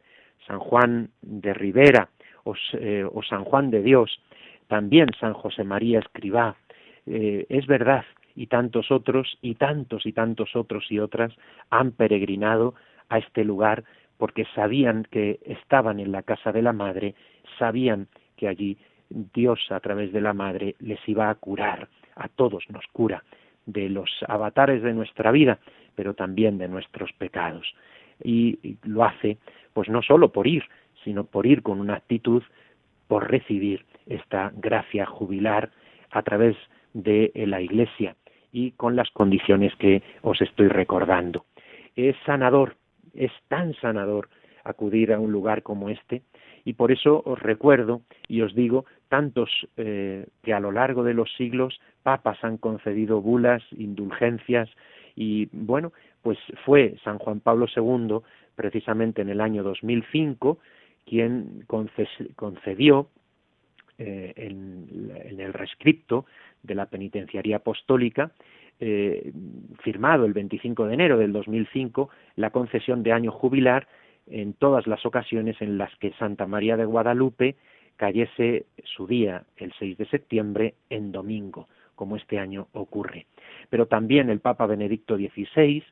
San 0.45 0.59
Juan 0.59 1.09
de 1.21 1.53
Rivera 1.53 2.09
o, 2.43 2.53
eh, 2.73 3.05
San 3.29 3.43
Juan 3.43 3.71
de 3.71 3.81
Dios, 3.81 4.19
también 4.67 5.09
San 5.19 5.33
José 5.33 5.63
María 5.63 5.99
Escribá. 5.99 6.55
Eh, 7.05 7.45
es 7.49 7.65
verdad 7.67 8.03
y 8.35 8.47
tantos 8.47 8.91
otros 8.91 9.37
y 9.41 9.55
tantos 9.55 10.05
y 10.05 10.11
tantos 10.11 10.55
otros 10.55 10.85
y 10.91 10.99
otras 10.99 11.33
han 11.69 11.91
peregrinado 11.91 12.75
a 13.09 13.17
este 13.17 13.43
lugar 13.43 13.83
porque 14.17 14.45
sabían 14.53 15.07
que 15.09 15.39
estaban 15.45 15.99
en 15.99 16.11
la 16.11 16.23
casa 16.23 16.51
de 16.51 16.61
la 16.61 16.73
madre, 16.73 17.15
sabían 17.57 18.07
que 18.35 18.47
allí 18.47 18.77
Dios 19.09 19.59
a 19.69 19.79
través 19.79 20.11
de 20.11 20.21
la 20.21 20.33
madre 20.33 20.75
les 20.79 20.99
iba 21.07 21.29
a 21.29 21.35
curar, 21.35 21.87
a 22.17 22.27
todos 22.27 22.63
nos 22.69 22.85
cura 22.91 23.23
de 23.65 23.89
los 23.89 24.09
avatares 24.27 24.81
de 24.81 24.93
nuestra 24.93 25.31
vida, 25.31 25.59
pero 25.95 26.13
también 26.13 26.57
de 26.57 26.67
nuestros 26.67 27.11
pecados. 27.13 27.73
Y 28.23 28.77
lo 28.83 29.03
hace 29.03 29.37
pues 29.73 29.89
no 29.89 30.01
solo 30.01 30.31
por 30.31 30.47
ir, 30.47 30.63
sino 31.03 31.25
por 31.25 31.45
ir 31.45 31.61
con 31.61 31.79
una 31.79 31.95
actitud 31.95 32.41
por 33.07 33.29
recibir 33.29 33.85
esta 34.07 34.51
gracia 34.55 35.05
jubilar 35.05 35.71
a 36.11 36.21
través 36.23 36.55
de 36.93 37.31
la 37.35 37.61
Iglesia 37.61 38.15
y 38.51 38.71
con 38.71 38.95
las 38.95 39.09
condiciones 39.11 39.75
que 39.75 40.01
os 40.21 40.41
estoy 40.41 40.67
recordando. 40.67 41.45
Es 41.95 42.15
sanador, 42.25 42.75
es 43.13 43.31
tan 43.47 43.73
sanador 43.75 44.29
acudir 44.63 45.13
a 45.13 45.19
un 45.19 45.31
lugar 45.31 45.63
como 45.63 45.89
este 45.89 46.23
y 46.67 46.73
por 46.73 46.91
eso 46.91 47.23
os 47.23 47.39
recuerdo 47.39 48.01
y 48.27 48.41
os 48.41 48.53
digo 48.53 48.83
tantos 49.07 49.49
eh, 49.77 50.25
que 50.43 50.53
a 50.53 50.59
lo 50.59 50.73
largo 50.73 51.05
de 51.05 51.13
los 51.13 51.33
siglos 51.37 51.79
papas 52.03 52.43
han 52.43 52.57
concedido 52.57 53.21
bulas, 53.21 53.63
indulgencias 53.71 54.69
y 55.15 55.47
bueno, 55.53 55.93
pues 56.21 56.37
fue 56.65 56.97
San 57.05 57.19
Juan 57.19 57.39
Pablo 57.39 57.67
II 57.73 58.17
precisamente 58.55 59.21
en 59.21 59.29
el 59.29 59.39
año 59.39 59.63
2005 59.63 60.59
quien 61.05 61.63
concedió 62.35 63.07
eh, 63.97 64.33
en, 64.35 65.39
el 65.39 65.53
rescripto 65.53 66.25
de 66.63 66.75
la 66.75 66.87
Penitenciaría 66.87 67.55
Apostólica, 67.57 68.31
eh, 68.81 69.31
firmado 69.83 70.25
el 70.25 70.33
25 70.33 70.85
de 70.85 70.95
enero 70.95 71.17
del 71.17 71.31
2005, 71.31 72.09
la 72.35 72.49
concesión 72.49 73.03
de 73.03 73.13
año 73.13 73.31
jubilar 73.31 73.87
en 74.29 74.53
todas 74.53 74.87
las 74.87 75.05
ocasiones 75.05 75.61
en 75.61 75.77
las 75.77 75.95
que 75.97 76.13
Santa 76.13 76.45
María 76.47 76.77
de 76.77 76.85
Guadalupe 76.85 77.55
cayese 77.95 78.65
su 78.83 79.07
día, 79.07 79.43
el 79.57 79.73
6 79.79 79.97
de 79.97 80.05
septiembre, 80.05 80.75
en 80.89 81.11
domingo, 81.11 81.67
como 81.95 82.15
este 82.15 82.39
año 82.39 82.67
ocurre. 82.73 83.25
Pero 83.69 83.87
también 83.87 84.29
el 84.29 84.39
Papa 84.39 84.67
Benedicto 84.67 85.17
XVI 85.17 85.83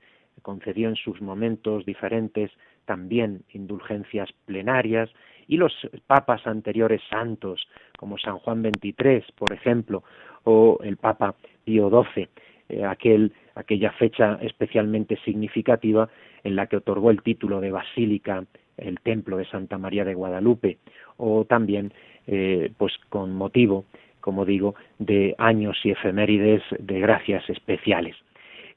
concedió 0.42 0.90
en 0.90 0.96
sus 0.96 1.22
momentos 1.22 1.86
diferentes 1.86 2.52
también 2.86 3.44
indulgencias 3.54 4.32
plenarias 4.46 5.10
y 5.48 5.58
los 5.58 5.74
papas 6.08 6.46
anteriores 6.48 7.02
santos, 7.10 7.68
como 7.98 8.18
San 8.18 8.38
Juan 8.40 8.64
XXIII, 8.64 9.26
por 9.36 9.54
ejemplo, 9.54 10.04
o 10.44 10.80
el 10.84 10.98
Papa 10.98 11.36
Pío 11.64 11.90
XII, 11.90 12.30
eh, 12.70 12.86
aquel, 12.86 13.34
aquella 13.56 13.92
fecha 13.94 14.38
especialmente 14.42 15.18
significativa 15.26 16.10
en 16.44 16.56
la 16.56 16.68
que 16.68 16.78
otorgó 16.78 17.10
el 17.12 17.22
título 17.24 17.62
de 17.62 17.72
basílica 17.72 18.46
el 18.78 19.00
templo 19.00 19.38
de 19.38 19.46
Santa 19.46 19.78
María 19.78 20.06
de 20.06 20.14
Guadalupe, 20.14 20.78
o 21.18 21.46
también, 21.46 21.94
eh, 22.28 22.72
pues 22.78 22.94
con 23.10 23.34
motivo, 23.34 23.86
como 24.20 24.46
digo, 24.46 24.76
de 25.00 25.36
años 25.38 25.78
y 25.84 25.92
efemérides 25.92 26.64
de 26.80 27.00
gracias 27.00 27.50
especiales. 27.50 28.16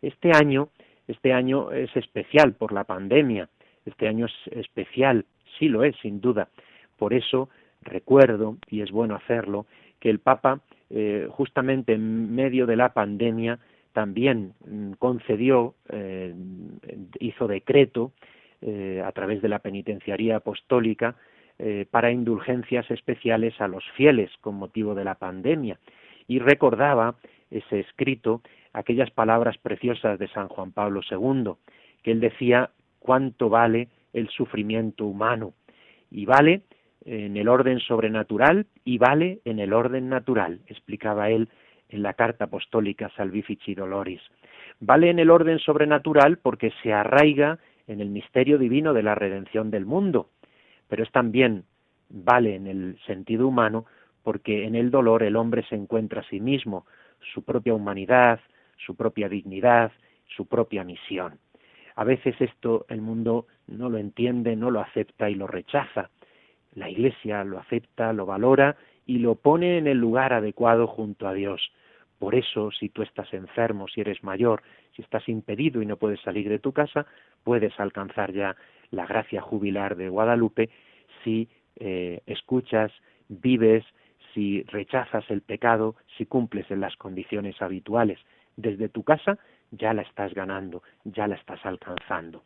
Este 0.03 0.31
año, 0.33 0.69
este 1.09 1.33
año 1.33 1.73
es 1.73 1.95
especial 1.97 2.53
por 2.53 2.73
la 2.73 2.85
pandemia, 2.85 3.49
este 3.87 4.09
año 4.09 4.27
es 4.27 4.57
especial, 4.57 5.25
sí 5.59 5.69
lo 5.69 5.83
es, 5.85 5.97
sin 6.03 6.21
duda. 6.21 6.49
Por 6.99 7.15
eso 7.15 7.49
recuerdo, 7.83 8.57
y 8.69 8.83
es 8.83 8.91
bueno 8.91 9.15
hacerlo, 9.15 9.67
que 9.99 10.11
el 10.11 10.19
Papa, 10.19 10.61
eh, 10.91 11.27
justamente 11.31 11.95
en 11.95 12.35
medio 12.35 12.67
de 12.67 12.77
la 12.77 12.93
pandemia, 12.93 13.59
también 13.99 14.55
mm, 14.65 14.93
concedió, 15.01 15.75
eh, 15.89 16.33
hizo 17.19 17.49
decreto 17.49 18.13
eh, 18.63 19.03
a 19.05 19.11
través 19.11 19.43
de 19.43 19.49
la 19.49 19.59
penitenciaría 19.59 20.37
apostólica 20.37 21.17
para 21.91 22.13
indulgencias 22.13 22.89
especiales 22.89 23.61
a 23.61 23.67
los 23.67 23.83
fieles 23.97 24.31
con 24.41 24.55
motivo 24.55 24.95
de 24.95 25.03
la 25.03 25.17
pandemia. 25.17 25.77
Y 26.29 26.39
recordaba 26.39 27.17
ese 27.51 27.81
escrito 27.81 28.43
aquellas 28.73 29.11
palabras 29.11 29.59
preciosas 29.59 30.21
de 30.21 30.29
San 30.29 30.47
Juan 30.47 30.71
Pablo 30.71 31.01
II, 31.11 31.55
que 32.05 32.13
él 32.13 32.21
decía 32.21 32.71
cuánto 33.01 33.49
vale 33.49 33.89
el 34.13 34.29
sufrimiento 34.29 35.05
humano. 35.05 35.53
Y 36.13 36.27
vale 36.27 36.63
en 37.05 37.37
el 37.37 37.49
orden 37.49 37.81
sobrenatural 37.81 38.67
y 38.85 38.99
vale 38.99 39.41
en 39.45 39.59
el 39.59 39.73
orden 39.73 40.09
natural, 40.09 40.61
explicaba 40.69 41.29
él 41.31 41.49
en 41.89 42.03
la 42.03 42.15
carta 42.15 42.45
apostólica 42.45 43.11
Salvifici 43.17 43.75
Doloris. 43.75 44.21
Vale 44.81 45.11
en 45.11 45.19
el 45.19 45.31
orden 45.31 45.59
sobrenatural 45.59 46.39
porque 46.39 46.73
se 46.83 46.93
arraiga 46.93 47.59
en 47.87 48.01
el 48.01 48.11
misterio 48.11 48.59
divino 48.59 48.93
de 48.93 49.03
la 49.03 49.15
redención 49.15 49.71
del 49.71 49.87
mundo, 49.87 50.31
pero 50.89 51.03
es 51.03 51.11
también 51.11 51.65
vale 52.11 52.55
en 52.55 52.67
el 52.67 52.99
sentido 53.07 53.49
humano 53.49 53.87
porque 54.23 54.65
en 54.65 54.75
el 54.75 54.91
dolor 54.91 55.23
el 55.23 55.37
hombre 55.37 55.65
se 55.69 55.75
encuentra 55.75 56.21
a 56.21 56.29
sí 56.29 56.41
mismo, 56.41 56.87
su 57.33 57.43
propia 57.43 57.75
humanidad, 57.75 58.41
su 58.77 58.95
propia 58.95 59.29
dignidad 59.29 59.91
su 60.37 60.47
propia 60.47 60.85
misión. 60.85 61.39
A 61.97 62.05
veces 62.05 62.41
esto 62.41 62.87
el 62.89 63.01
mundo 63.01 63.47
no 63.67 63.89
lo 63.89 63.99
entiende, 63.99 64.55
no 64.57 64.71
lo 64.71 64.81
acepta 64.81 65.29
y 65.31 65.35
lo 65.35 65.47
rechaza. 65.47 66.11
La 66.75 66.89
Iglesia 66.89 67.43
lo 67.45 67.59
acepta, 67.59 68.13
lo 68.13 68.25
valora 68.27 68.77
y 69.09 69.19
lo 69.19 69.37
pone 69.37 69.79
en 69.79 69.87
el 69.87 69.99
lugar 69.99 70.35
adecuado 70.35 70.87
junto 70.87 71.27
a 71.27 71.33
Dios. 71.33 71.73
Por 72.19 72.35
eso, 72.35 72.71
si 72.71 72.91
tú 72.91 73.03
estás 73.03 73.33
enfermo, 73.33 73.89
si 73.89 74.03
eres 74.03 74.23
mayor, 74.23 74.63
si 74.95 75.03
estás 75.03 75.27
impedido 75.29 75.81
y 75.81 75.87
no 75.87 75.97
puedes 75.97 76.21
salir 76.21 76.49
de 76.49 76.59
tu 76.59 76.73
casa, 76.73 77.07
puedes 77.43 77.79
alcanzar 77.81 78.33
ya 78.33 78.55
la 78.91 79.07
gracia 79.07 79.41
jubilar 79.41 79.97
de 79.97 80.11
Guadalupe 80.11 80.69
si 81.25 81.49
eh, 81.77 82.21
escuchas, 82.27 82.93
vives, 83.29 83.85
si 84.35 84.63
rechazas 84.65 85.25
el 85.31 85.41
pecado, 85.41 85.97
si 86.19 86.27
cumples 86.27 86.71
en 86.71 86.81
las 86.81 86.95
condiciones 86.97 87.61
habituales. 87.63 88.19
Desde 88.57 88.91
tu 88.91 89.05
casa 89.05 89.39
ya 89.71 89.95
la 89.95 90.03
estás 90.03 90.35
ganando, 90.35 90.83
ya 91.05 91.27
la 91.27 91.37
estás 91.37 91.65
alcanzando. 91.65 92.43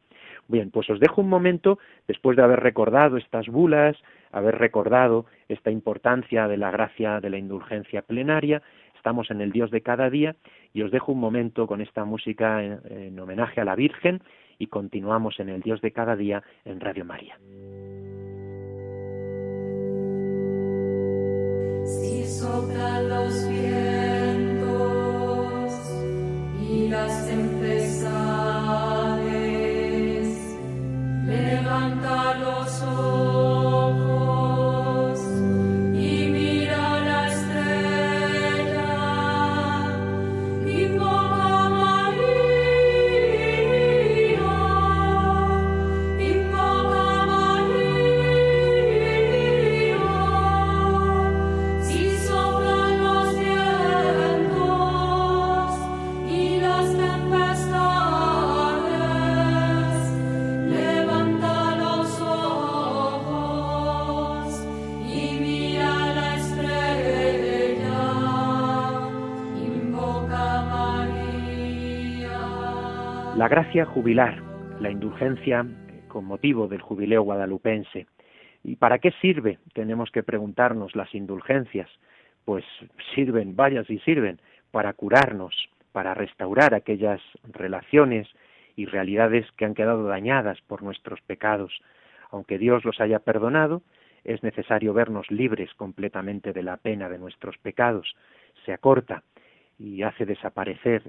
Bien, 0.47 0.71
pues 0.71 0.89
os 0.91 1.01
dejo 1.01 1.23
un 1.23 1.29
momento, 1.29 1.81
después 2.07 2.37
de 2.37 2.45
haber 2.45 2.61
recordado 2.61 3.17
estas 3.17 3.49
bulas, 3.49 3.97
haber 4.33 4.59
recordado 4.59 5.27
esta 5.49 5.71
importancia 5.71 6.49
de 6.49 6.57
la 6.57 6.71
gracia 6.71 7.21
de 7.21 7.31
la 7.31 7.39
indulgencia 7.39 8.03
plenaria, 8.03 8.63
estamos 8.97 9.31
en 9.31 9.41
el 9.41 9.53
Dios 9.53 9.71
de 9.71 9.83
cada 9.83 10.11
día, 10.11 10.35
y 10.73 10.83
os 10.83 10.91
dejo 10.91 11.13
un 11.13 11.21
momento 11.21 11.67
con 11.67 11.81
esta 11.81 12.05
música 12.05 12.65
en, 12.65 12.81
en 12.91 13.21
homenaje 13.21 13.61
a 13.61 13.65
la 13.65 13.77
Virgen 13.77 14.23
y 14.59 14.67
continuamos 14.69 15.39
en 15.41 15.49
el 15.49 15.61
Dios 15.61 15.81
de 15.81 15.93
cada 15.93 16.17
día 16.17 16.43
en 16.65 16.81
Radio 16.81 17.05
María. 17.05 17.37
Si 21.85 22.25
soplan 22.25 23.09
los 23.09 23.49
vientos 23.49 24.73
y 26.71 26.89
las 26.89 27.32
gracia 73.53 73.85
jubilar, 73.85 74.43
la 74.81 74.91
indulgencia 74.91 75.61
eh, 75.61 76.01
con 76.09 76.25
motivo 76.25 76.69
del 76.69 76.81
jubileo 76.81 77.21
guadalupense. 77.21 78.07
¿Y 78.65 78.77
para 78.77 78.99
qué 78.99 79.11
sirve? 79.21 79.59
Tenemos 79.75 80.11
que 80.11 80.23
preguntarnos 80.23 80.97
las 80.97 81.15
indulgencias. 81.15 81.91
Pues 82.47 82.65
sirven, 83.15 83.55
vaya 83.55 83.85
si 83.85 83.99
sirven, 83.99 84.41
para 84.71 84.95
curarnos, 84.95 85.55
para 85.93 86.15
restaurar 86.15 86.73
aquellas 86.73 87.21
relaciones 87.45 88.27
y 88.75 88.87
realidades 88.87 89.45
que 89.59 89.67
han 89.67 89.75
quedado 89.75 90.05
dañadas 90.05 90.59
por 90.63 90.83
nuestros 90.83 91.21
pecados. 91.21 91.79
Aunque 92.31 92.57
Dios 92.57 92.87
los 92.87 93.03
haya 93.03 93.19
perdonado, 93.19 93.83
es 94.25 94.43
necesario 94.43 94.95
vernos 94.95 95.31
libres 95.31 95.75
completamente 95.75 96.55
de 96.55 96.63
la 96.63 96.79
pena 96.79 97.11
de 97.11 97.19
nuestros 97.19 97.59
pecados. 97.59 98.17
Se 98.65 98.73
acorta 98.73 99.25
y 99.79 100.05
hace 100.05 100.25
desaparecer 100.25 101.03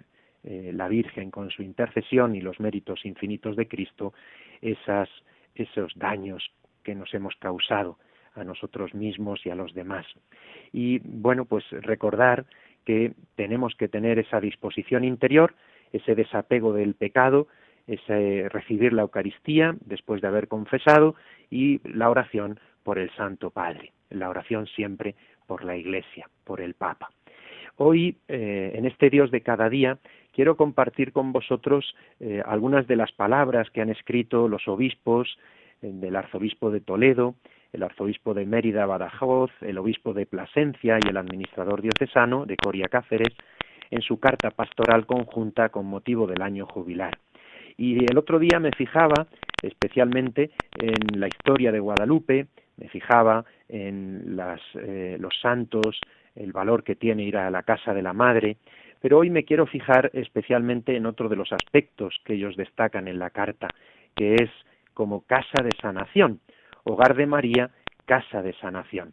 eh, 0.43 0.71
la 0.73 0.87
Virgen 0.87 1.31
con 1.31 1.49
su 1.49 1.63
intercesión 1.63 2.35
y 2.35 2.41
los 2.41 2.59
méritos 2.59 3.05
infinitos 3.05 3.55
de 3.55 3.67
Cristo 3.67 4.13
esas, 4.61 5.09
esos 5.55 5.93
daños 5.95 6.51
que 6.83 6.95
nos 6.95 7.13
hemos 7.13 7.35
causado 7.37 7.97
a 8.35 8.43
nosotros 8.43 8.93
mismos 8.93 9.45
y 9.45 9.49
a 9.49 9.55
los 9.55 9.73
demás. 9.73 10.05
Y 10.71 10.99
bueno, 10.99 11.45
pues 11.45 11.63
recordar 11.71 12.45
que 12.85 13.13
tenemos 13.35 13.75
que 13.75 13.87
tener 13.87 14.19
esa 14.19 14.39
disposición 14.41 15.03
interior, 15.03 15.55
ese 15.91 16.15
desapego 16.15 16.73
del 16.73 16.95
pecado, 16.95 17.47
ese 17.87 18.49
recibir 18.49 18.93
la 18.93 19.03
Eucaristía 19.03 19.75
después 19.85 20.21
de 20.21 20.27
haber 20.27 20.47
confesado 20.47 21.15
y 21.49 21.79
la 21.87 22.09
oración 22.09 22.59
por 22.83 22.97
el 22.97 23.09
Santo 23.11 23.49
Padre, 23.49 23.91
la 24.09 24.29
oración 24.29 24.67
siempre 24.67 25.15
por 25.47 25.63
la 25.63 25.75
Iglesia, 25.75 26.29
por 26.43 26.61
el 26.61 26.73
Papa. 26.73 27.09
Hoy, 27.77 28.17
eh, 28.27 28.73
en 28.75 28.85
este 28.85 29.09
Dios 29.09 29.31
de 29.31 29.41
cada 29.41 29.69
día, 29.69 29.97
quiero 30.33 30.57
compartir 30.57 31.13
con 31.13 31.31
vosotros 31.31 31.95
eh, 32.19 32.41
algunas 32.45 32.87
de 32.87 32.95
las 32.95 33.11
palabras 33.11 33.69
que 33.69 33.81
han 33.81 33.89
escrito 33.89 34.47
los 34.47 34.67
obispos 34.67 35.37
eh, 35.81 35.91
del 35.93 36.15
arzobispo 36.15 36.71
de 36.71 36.81
Toledo, 36.81 37.35
el 37.71 37.83
arzobispo 37.83 38.33
de 38.33 38.45
Mérida 38.45 38.85
Badajoz, 38.85 39.51
el 39.61 39.77
obispo 39.77 40.13
de 40.13 40.25
Plasencia 40.25 40.99
y 41.03 41.09
el 41.09 41.17
administrador 41.17 41.81
diocesano 41.81 42.45
de 42.45 42.57
Coria 42.57 42.87
Cáceres 42.87 43.33
en 43.89 44.01
su 44.01 44.19
carta 44.19 44.49
pastoral 44.49 45.05
conjunta 45.05 45.69
con 45.69 45.85
motivo 45.85 46.27
del 46.27 46.41
año 46.41 46.65
jubilar. 46.65 47.17
Y 47.77 48.03
el 48.05 48.17
otro 48.17 48.39
día 48.39 48.59
me 48.59 48.71
fijaba 48.71 49.27
especialmente 49.61 50.51
en 50.79 51.19
la 51.19 51.27
historia 51.27 51.71
de 51.71 51.79
Guadalupe, 51.79 52.47
me 52.77 52.89
fijaba 52.89 53.45
en 53.69 54.35
las, 54.35 54.61
eh, 54.75 55.17
los 55.19 55.33
santos, 55.41 55.99
el 56.35 56.51
valor 56.51 56.83
que 56.83 56.95
tiene 56.95 57.23
ir 57.23 57.37
a 57.37 57.51
la 57.51 57.63
casa 57.63 57.93
de 57.93 58.01
la 58.01 58.13
madre, 58.13 58.57
pero 59.03 59.19
hoy 59.19 59.29
me 59.29 59.43
quiero 59.43 59.67
fijar 59.67 60.09
especialmente 60.13 60.95
en 60.95 61.05
otro 61.05 61.27
de 61.27 61.35
los 61.35 61.51
aspectos 61.51 62.21
que 62.23 62.35
ellos 62.35 62.55
destacan 62.55 63.09
en 63.09 63.19
la 63.19 63.31
carta, 63.31 63.67
que 64.15 64.35
es 64.35 64.49
como 64.93 65.25
casa 65.25 65.61
de 65.61 65.71
sanación, 65.81 66.39
hogar 66.85 67.13
de 67.13 67.25
María, 67.25 67.69
casa 68.05 68.41
de 68.41 68.53
sanación. 68.53 69.11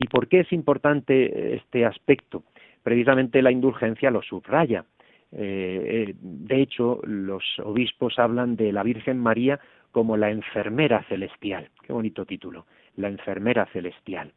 ¿Y 0.00 0.08
por 0.08 0.26
qué 0.26 0.40
es 0.40 0.52
importante 0.52 1.54
este 1.54 1.86
aspecto? 1.86 2.42
Precisamente 2.82 3.40
la 3.40 3.52
indulgencia 3.52 4.10
lo 4.10 4.20
subraya. 4.20 4.84
Eh, 5.30 6.08
eh, 6.10 6.14
de 6.20 6.60
hecho, 6.60 7.02
los 7.04 7.44
obispos 7.60 8.18
hablan 8.18 8.56
de 8.56 8.72
la 8.72 8.82
Virgen 8.82 9.20
María 9.20 9.60
como 9.92 10.16
la 10.16 10.32
enfermera 10.32 11.04
celestial. 11.04 11.68
Qué 11.86 11.92
bonito 11.92 12.26
título, 12.26 12.66
la 12.96 13.06
enfermera 13.06 13.64
celestial. 13.66 14.32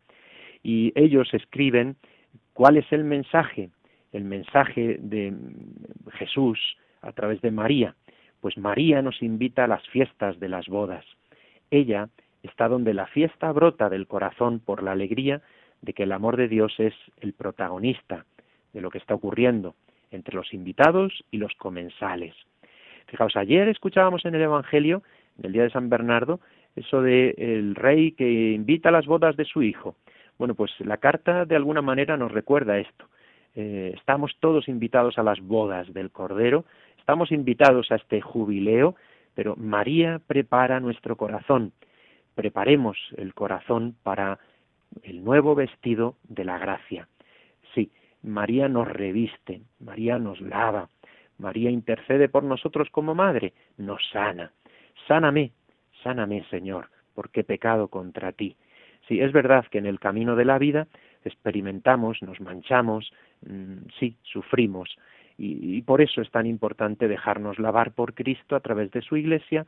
Y 0.61 0.93
ellos 0.93 1.33
escriben 1.33 1.95
cuál 2.53 2.77
es 2.77 2.85
el 2.91 3.05
mensaje, 3.05 3.71
el 4.15 4.23
mensaje 4.23 4.97
de 4.99 5.33
Jesús 6.13 6.59
a 7.01 7.11
través 7.11 7.41
de 7.41 7.51
María. 7.51 7.95
Pues 8.39 8.57
María 8.57 9.01
nos 9.01 9.21
invita 9.21 9.65
a 9.65 9.67
las 9.67 9.85
fiestas 9.89 10.39
de 10.39 10.47
las 10.47 10.67
bodas. 10.67 11.05
Ella 11.69 12.07
está 12.41 12.69
donde 12.69 12.93
la 12.93 13.07
fiesta 13.07 13.51
brota 13.51 13.89
del 13.89 14.07
corazón 14.07 14.59
por 14.59 14.83
la 14.83 14.93
alegría 14.93 15.41
de 15.81 15.93
que 15.93 16.03
el 16.03 16.13
amor 16.13 16.37
de 16.37 16.47
Dios 16.47 16.73
es 16.79 16.93
el 17.19 17.33
protagonista 17.33 18.25
de 18.71 18.81
lo 18.81 18.89
que 18.89 18.99
está 18.99 19.13
ocurriendo 19.15 19.75
entre 20.11 20.35
los 20.35 20.53
invitados 20.53 21.25
y 21.29 21.37
los 21.37 21.53
comensales. 21.55 22.33
Fijaos, 23.07 23.35
ayer 23.35 23.67
escuchábamos 23.67 24.25
en 24.25 24.35
el 24.35 24.43
Evangelio, 24.43 25.03
en 25.39 25.45
el 25.45 25.51
día 25.51 25.63
de 25.63 25.71
San 25.71 25.89
Bernardo, 25.89 26.39
eso 26.75 27.01
de 27.01 27.35
el 27.37 27.75
rey 27.75 28.13
que 28.13 28.53
invita 28.53 28.89
a 28.89 28.93
las 28.93 29.05
bodas 29.07 29.35
de 29.35 29.45
su 29.45 29.61
hijo. 29.61 29.95
Bueno, 30.37 30.55
pues 30.55 30.71
la 30.79 30.97
carta 30.97 31.45
de 31.45 31.55
alguna 31.55 31.81
manera 31.81 32.15
nos 32.15 32.31
recuerda 32.31 32.77
esto. 32.77 33.07
Eh, 33.55 33.93
estamos 33.95 34.35
todos 34.39 34.67
invitados 34.67 35.17
a 35.17 35.23
las 35.23 35.39
bodas 35.39 35.91
del 35.93 36.11
Cordero, 36.11 36.65
estamos 36.97 37.31
invitados 37.31 37.91
a 37.91 37.95
este 37.95 38.19
jubileo, 38.19 38.95
pero 39.33 39.55
María 39.55 40.19
prepara 40.27 40.79
nuestro 40.79 41.15
corazón. 41.15 41.71
Preparemos 42.35 42.97
el 43.15 43.33
corazón 43.33 43.95
para 44.03 44.39
el 45.03 45.23
nuevo 45.23 45.55
vestido 45.55 46.15
de 46.27 46.43
la 46.43 46.57
gracia. 46.57 47.07
Sí, 47.73 47.91
María 48.23 48.67
nos 48.67 48.87
reviste, 48.87 49.61
María 49.79 50.19
nos 50.19 50.41
lava, 50.41 50.89
María 51.37 51.69
intercede 51.69 52.27
por 52.27 52.43
nosotros 52.43 52.89
como 52.89 53.15
madre, 53.15 53.53
nos 53.77 54.01
sana. 54.11 54.51
Sáname, 55.07 55.51
sáname, 56.03 56.43
Señor, 56.49 56.89
porque 57.13 57.41
he 57.41 57.43
pecado 57.43 57.87
contra 57.87 58.31
ti. 58.31 58.57
Sí, 59.07 59.21
es 59.21 59.31
verdad 59.31 59.65
que 59.69 59.77
en 59.77 59.85
el 59.85 59.99
camino 59.99 60.35
de 60.35 60.45
la 60.45 60.57
vida 60.57 60.87
experimentamos, 61.23 62.21
nos 62.21 62.39
manchamos, 62.39 63.11
sí, 63.99 64.15
sufrimos, 64.23 64.97
y, 65.37 65.77
y, 65.77 65.81
por 65.81 66.01
eso 66.01 66.21
es 66.21 66.31
tan 66.31 66.45
importante 66.45 67.07
dejarnos 67.07 67.59
lavar 67.59 67.91
por 67.91 68.13
Cristo 68.13 68.55
a 68.55 68.61
través 68.61 68.91
de 68.91 69.01
su 69.01 69.17
Iglesia, 69.17 69.65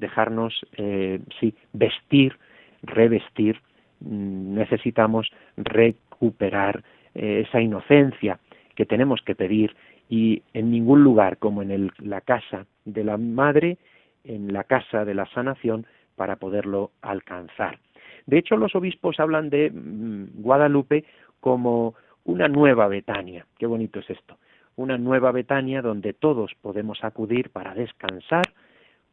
dejarnos, 0.00 0.66
eh, 0.76 1.20
sí, 1.38 1.54
vestir, 1.72 2.36
revestir, 2.82 3.60
mm, 4.00 4.54
necesitamos 4.54 5.30
recuperar 5.56 6.82
eh, 7.14 7.44
esa 7.46 7.60
inocencia 7.60 8.40
que 8.74 8.86
tenemos 8.86 9.20
que 9.22 9.34
pedir 9.34 9.76
y 10.08 10.42
en 10.54 10.70
ningún 10.70 11.04
lugar 11.04 11.36
como 11.36 11.62
en 11.62 11.90
la 11.98 12.20
casa 12.20 12.66
de 12.84 13.04
la 13.04 13.16
madre, 13.16 13.78
en 14.24 14.52
la 14.52 14.64
casa 14.64 15.04
de 15.04 15.14
la 15.14 15.26
sanación, 15.26 15.86
para 16.16 16.36
poderlo 16.36 16.90
alcanzar. 17.00 17.78
De 18.26 18.38
hecho, 18.38 18.56
los 18.56 18.74
obispos 18.74 19.20
hablan 19.20 19.50
de 19.50 19.70
mm, 19.70 20.42
Guadalupe 20.42 21.04
como 21.40 21.94
una 22.24 22.48
nueva 22.48 22.88
Betania. 22.88 23.46
Qué 23.58 23.66
bonito 23.66 24.00
es 24.00 24.10
esto. 24.10 24.38
Una 24.76 24.98
nueva 24.98 25.32
Betania 25.32 25.82
donde 25.82 26.12
todos 26.12 26.52
podemos 26.60 27.02
acudir 27.04 27.50
para 27.50 27.74
descansar 27.74 28.52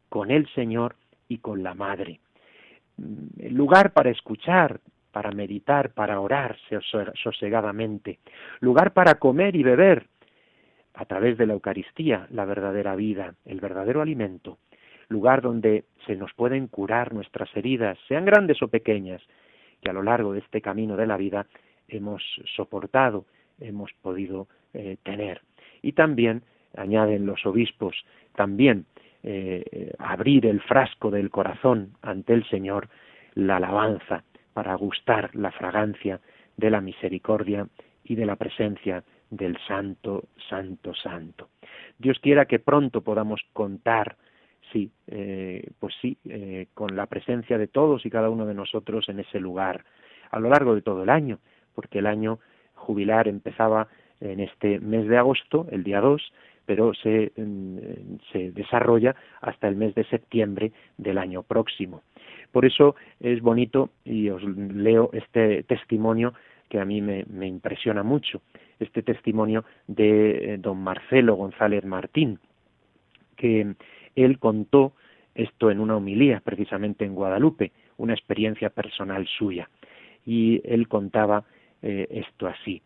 con 0.08 0.30
el 0.30 0.48
Señor 0.54 0.96
y 1.28 1.38
con 1.38 1.62
la 1.62 1.74
Madre. 1.74 2.20
Mm, 2.96 3.54
lugar 3.54 3.92
para 3.92 4.10
escuchar, 4.10 4.80
para 5.12 5.30
meditar, 5.30 5.90
para 5.90 6.20
orar 6.20 6.56
sose- 6.68 7.12
sosegadamente. 7.22 8.18
Lugar 8.60 8.92
para 8.92 9.14
comer 9.16 9.56
y 9.56 9.62
beber 9.62 10.06
a 10.94 11.04
través 11.04 11.38
de 11.38 11.46
la 11.46 11.52
Eucaristía, 11.54 12.26
la 12.30 12.44
verdadera 12.44 12.94
vida, 12.96 13.34
el 13.44 13.60
verdadero 13.60 14.00
alimento. 14.02 14.58
Lugar 15.08 15.42
donde 15.42 15.84
se 16.06 16.16
nos 16.16 16.32
pueden 16.34 16.66
curar 16.66 17.12
nuestras 17.14 17.54
heridas, 17.56 17.98
sean 18.08 18.24
grandes 18.24 18.62
o 18.62 18.68
pequeñas, 18.68 19.22
que 19.80 19.90
a 19.90 19.92
lo 19.92 20.02
largo 20.02 20.32
de 20.32 20.40
este 20.40 20.60
camino 20.60 20.96
de 20.96 21.06
la 21.06 21.16
vida 21.16 21.46
hemos 21.88 22.22
soportado, 22.56 23.26
hemos 23.60 23.92
podido 24.02 24.48
eh, 24.74 24.96
tener. 25.02 25.40
Y 25.82 25.92
también, 25.92 26.42
añaden 26.76 27.26
los 27.26 27.44
obispos, 27.46 27.96
también 28.34 28.86
eh, 29.22 29.64
eh, 29.70 29.92
abrir 29.98 30.46
el 30.46 30.60
frasco 30.60 31.10
del 31.10 31.30
corazón 31.30 31.94
ante 32.02 32.34
el 32.34 32.48
Señor, 32.48 32.88
la 33.34 33.56
alabanza, 33.56 34.24
para 34.52 34.74
gustar 34.74 35.34
la 35.34 35.52
fragancia 35.52 36.20
de 36.56 36.70
la 36.70 36.80
misericordia 36.80 37.68
y 38.04 38.16
de 38.16 38.26
la 38.26 38.36
presencia 38.36 39.04
del 39.30 39.56
Santo, 39.66 40.24
Santo, 40.48 40.94
Santo. 40.94 41.48
Dios 41.98 42.18
quiera 42.18 42.46
que 42.46 42.58
pronto 42.58 43.02
podamos 43.02 43.40
contar, 43.52 44.16
sí, 44.72 44.90
pues 45.78 45.94
sí, 46.00 46.18
con 46.74 46.96
la 46.96 47.06
presencia 47.06 47.58
de 47.58 47.68
todos 47.68 48.04
y 48.04 48.10
cada 48.10 48.30
uno 48.30 48.46
de 48.46 48.54
nosotros 48.54 49.08
en 49.08 49.20
ese 49.20 49.38
lugar 49.38 49.84
a 50.30 50.40
lo 50.40 50.48
largo 50.48 50.74
de 50.74 50.82
todo 50.82 51.02
el 51.04 51.10
año, 51.10 51.38
porque 51.78 52.00
el 52.00 52.08
año 52.08 52.40
jubilar 52.74 53.28
empezaba 53.28 53.86
en 54.20 54.40
este 54.40 54.80
mes 54.80 55.06
de 55.06 55.16
agosto, 55.16 55.68
el 55.70 55.84
día 55.84 56.00
2, 56.00 56.32
pero 56.66 56.92
se, 56.92 57.30
mm, 57.36 58.18
se 58.32 58.50
desarrolla 58.50 59.14
hasta 59.40 59.68
el 59.68 59.76
mes 59.76 59.94
de 59.94 60.02
septiembre 60.06 60.72
del 60.96 61.18
año 61.18 61.44
próximo. 61.44 62.02
Por 62.50 62.64
eso 62.64 62.96
es 63.20 63.40
bonito, 63.42 63.90
y 64.04 64.28
os 64.28 64.42
leo 64.42 65.10
este 65.12 65.62
testimonio 65.62 66.34
que 66.68 66.80
a 66.80 66.84
mí 66.84 67.00
me, 67.00 67.24
me 67.30 67.46
impresiona 67.46 68.02
mucho, 68.02 68.42
este 68.80 69.04
testimonio 69.04 69.64
de 69.86 70.54
eh, 70.54 70.58
don 70.58 70.82
Marcelo 70.82 71.36
González 71.36 71.84
Martín, 71.84 72.40
que 73.36 73.76
él 74.16 74.40
contó 74.40 74.94
esto 75.36 75.70
en 75.70 75.78
una 75.78 75.96
homilía 75.96 76.40
precisamente 76.40 77.04
en 77.04 77.14
Guadalupe, 77.14 77.70
una 77.98 78.14
experiencia 78.14 78.70
personal 78.70 79.28
suya. 79.28 79.70
Y 80.26 80.60
él 80.64 80.88
contaba 80.88 81.44
eh, 81.82 82.06
esto 82.10 82.46
así. 82.46 82.82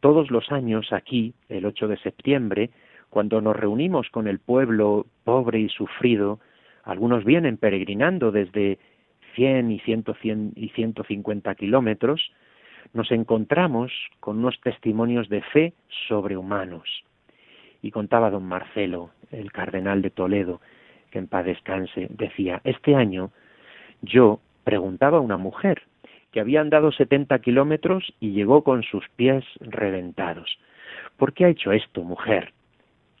Todos 0.00 0.30
los 0.30 0.50
años 0.50 0.92
aquí, 0.92 1.34
el 1.48 1.64
8 1.66 1.88
de 1.88 1.96
septiembre, 1.98 2.70
cuando 3.10 3.40
nos 3.40 3.54
reunimos 3.54 4.08
con 4.10 4.26
el 4.26 4.38
pueblo 4.38 5.06
pobre 5.24 5.60
y 5.60 5.68
sufrido, 5.68 6.40
algunos 6.82 7.24
vienen 7.24 7.56
peregrinando 7.56 8.32
desde 8.32 8.78
100 9.34 9.70
y 9.70 9.78
100, 9.80 10.04
100 10.20 10.52
y 10.56 10.68
150 10.70 11.54
kilómetros, 11.54 12.32
nos 12.92 13.10
encontramos 13.12 13.92
con 14.20 14.38
unos 14.38 14.60
testimonios 14.60 15.28
de 15.28 15.42
fe 15.42 15.72
sobrehumanos. 16.08 17.04
Y 17.80 17.90
contaba 17.90 18.30
don 18.30 18.44
Marcelo, 18.44 19.10
el 19.30 19.52
cardenal 19.52 20.02
de 20.02 20.10
Toledo, 20.10 20.60
que 21.10 21.18
en 21.18 21.26
paz 21.26 21.44
descanse, 21.44 22.08
decía, 22.10 22.60
este 22.64 22.94
año 22.94 23.30
yo 24.02 24.40
preguntaba 24.64 25.18
a 25.18 25.22
una 25.22 25.36
mujer 25.36 25.82
que 26.32 26.40
había 26.40 26.62
andado 26.62 26.90
70 26.90 27.38
kilómetros 27.40 28.12
y 28.18 28.32
llegó 28.32 28.64
con 28.64 28.82
sus 28.82 29.08
pies 29.10 29.44
reventados. 29.60 30.58
¿Por 31.16 31.34
qué 31.34 31.44
ha 31.44 31.50
hecho 31.50 31.72
esto, 31.72 32.02
mujer? 32.02 32.52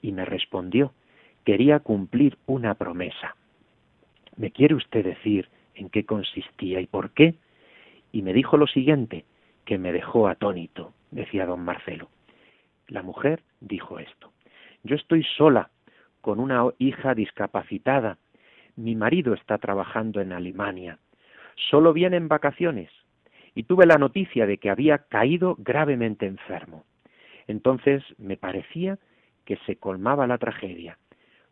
Y 0.00 0.12
me 0.12 0.24
respondió, 0.24 0.92
quería 1.44 1.78
cumplir 1.80 2.38
una 2.46 2.74
promesa. 2.74 3.36
¿Me 4.36 4.50
quiere 4.50 4.74
usted 4.74 5.04
decir 5.04 5.48
en 5.74 5.90
qué 5.90 6.04
consistía 6.04 6.80
y 6.80 6.86
por 6.86 7.10
qué? 7.10 7.34
Y 8.12 8.22
me 8.22 8.32
dijo 8.32 8.56
lo 8.56 8.66
siguiente, 8.66 9.24
que 9.66 9.78
me 9.78 9.92
dejó 9.92 10.26
atónito, 10.26 10.92
decía 11.10 11.46
don 11.46 11.60
Marcelo. 11.60 12.08
La 12.88 13.02
mujer 13.02 13.42
dijo 13.60 13.98
esto. 13.98 14.32
Yo 14.82 14.96
estoy 14.96 15.24
sola, 15.36 15.70
con 16.22 16.40
una 16.40 16.64
hija 16.78 17.14
discapacitada. 17.14 18.18
Mi 18.74 18.96
marido 18.96 19.34
está 19.34 19.58
trabajando 19.58 20.20
en 20.20 20.32
Alemania. 20.32 20.98
Solo 21.70 21.92
viene 21.92 22.16
en 22.16 22.28
vacaciones. 22.28 22.90
Y 23.54 23.64
tuve 23.64 23.86
la 23.86 23.98
noticia 23.98 24.46
de 24.46 24.58
que 24.58 24.70
había 24.70 24.98
caído 24.98 25.56
gravemente 25.58 26.26
enfermo. 26.26 26.84
Entonces 27.46 28.02
me 28.18 28.36
parecía 28.36 28.98
que 29.44 29.56
se 29.66 29.76
colmaba 29.76 30.26
la 30.26 30.38
tragedia, 30.38 30.98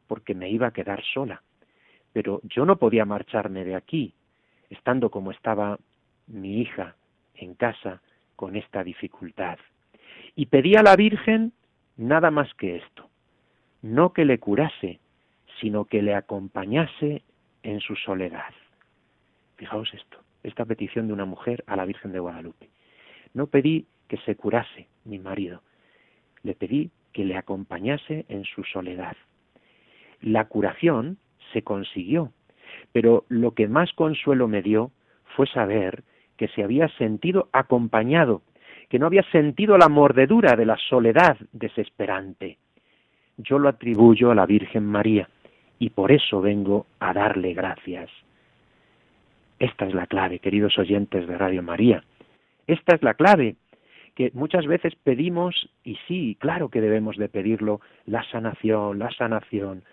porque 0.07 0.35
me 0.35 0.51
iba 0.51 0.69
a 0.69 0.73
quedar 0.73 1.03
sola. 1.03 1.43
Pero 2.13 2.41
yo 2.45 2.65
no 2.65 2.77
podía 2.77 3.05
marcharme 3.05 3.65
de 3.65 3.75
aquí, 3.75 4.15
estando 4.71 5.11
como 5.11 5.31
estaba 5.31 5.79
mi 6.27 6.61
hija 6.61 6.97
en 7.35 7.55
casa 7.55 8.01
con 8.37 8.57
esta 8.57 8.83
dificultad. 8.83 9.59
Y 10.35 10.47
pedí 10.47 10.77
a 10.77 10.83
la 10.83 10.97
Virgen 10.97 11.53
nada 11.97 12.31
más 12.31 12.53
que 12.55 12.77
esto, 12.77 13.09
no 13.83 14.13
que 14.13 14.25
le 14.25 14.39
curase, 14.39 15.01
sino 15.61 15.85
que 15.85 16.03
le 16.03 16.15
acompañase 16.15 17.23
en 17.63 17.81
su 17.81 17.97
soledad. 17.97 18.55
Fijaos 19.57 19.93
esto, 19.93 20.19
esta 20.43 20.65
petición 20.65 21.07
de 21.07 21.13
una 21.13 21.25
mujer 21.25 21.65
a 21.67 21.77
la 21.77 21.85
Virgen 21.85 22.13
de 22.13 22.19
Guadalupe. 22.19 22.69
No 23.35 23.47
pedí 23.47 23.87
que 24.09 24.17
se 24.19 24.35
curase 24.35 24.89
mi 25.05 25.19
marido, 25.19 25.63
le 26.43 26.55
pedí 26.55 26.91
que 27.13 27.25
le 27.25 27.37
acompañase 27.37 28.25
en 28.29 28.45
su 28.45 28.65
soledad. 28.65 29.17
La 30.21 30.47
curación 30.47 31.19
se 31.53 31.63
consiguió, 31.63 32.33
pero 32.93 33.25
lo 33.29 33.53
que 33.53 33.69
más 33.69 33.93
consuelo 33.93 34.49
me 34.49 34.63
dio 34.63 34.91
fue 35.37 35.47
saber 35.47 36.03
que 36.37 36.49
se 36.49 36.63
había 36.63 36.89
sentido 36.97 37.49
acompañado, 37.53 38.43
que 38.89 38.99
no 38.99 39.07
había 39.07 39.23
sentido 39.31 39.79
la 39.79 39.89
mordedura 39.89 40.57
de 40.57 40.67
la 40.67 40.77
soledad 40.89 41.37
desesperante. 41.53 42.59
Yo 43.37 43.59
lo 43.59 43.69
atribuyo 43.69 44.31
a 44.31 44.35
la 44.35 44.47
Virgen 44.47 44.85
María 44.85 45.29
y 45.79 45.91
por 45.91 46.13
eso 46.13 46.41
vengo 46.41 46.87
a 46.99 47.13
darle 47.13 47.55
gracias. 47.55 48.11
Esta 49.61 49.85
es 49.85 49.93
la 49.93 50.07
clave, 50.07 50.39
queridos 50.39 50.79
oyentes 50.79 51.29
de 51.29 51.37
Radio 51.37 51.63
María. 51.63 52.03
Esta 52.67 52.95
es 52.95 53.03
la 53.03 53.13
clave 53.13 53.57
que 54.15 54.31
muchas 54.33 54.67
veces 54.67 54.95
pedimos, 54.97 55.69
y 55.85 55.97
sí, 56.09 56.39
claro 56.41 56.71
que 56.71 56.81
debemos 56.81 57.19
de 57.19 57.29
pedirlo, 57.29 57.83
la 58.07 58.25
sanación, 58.25 58.99
la 58.99 59.11
sanación, 59.11 59.85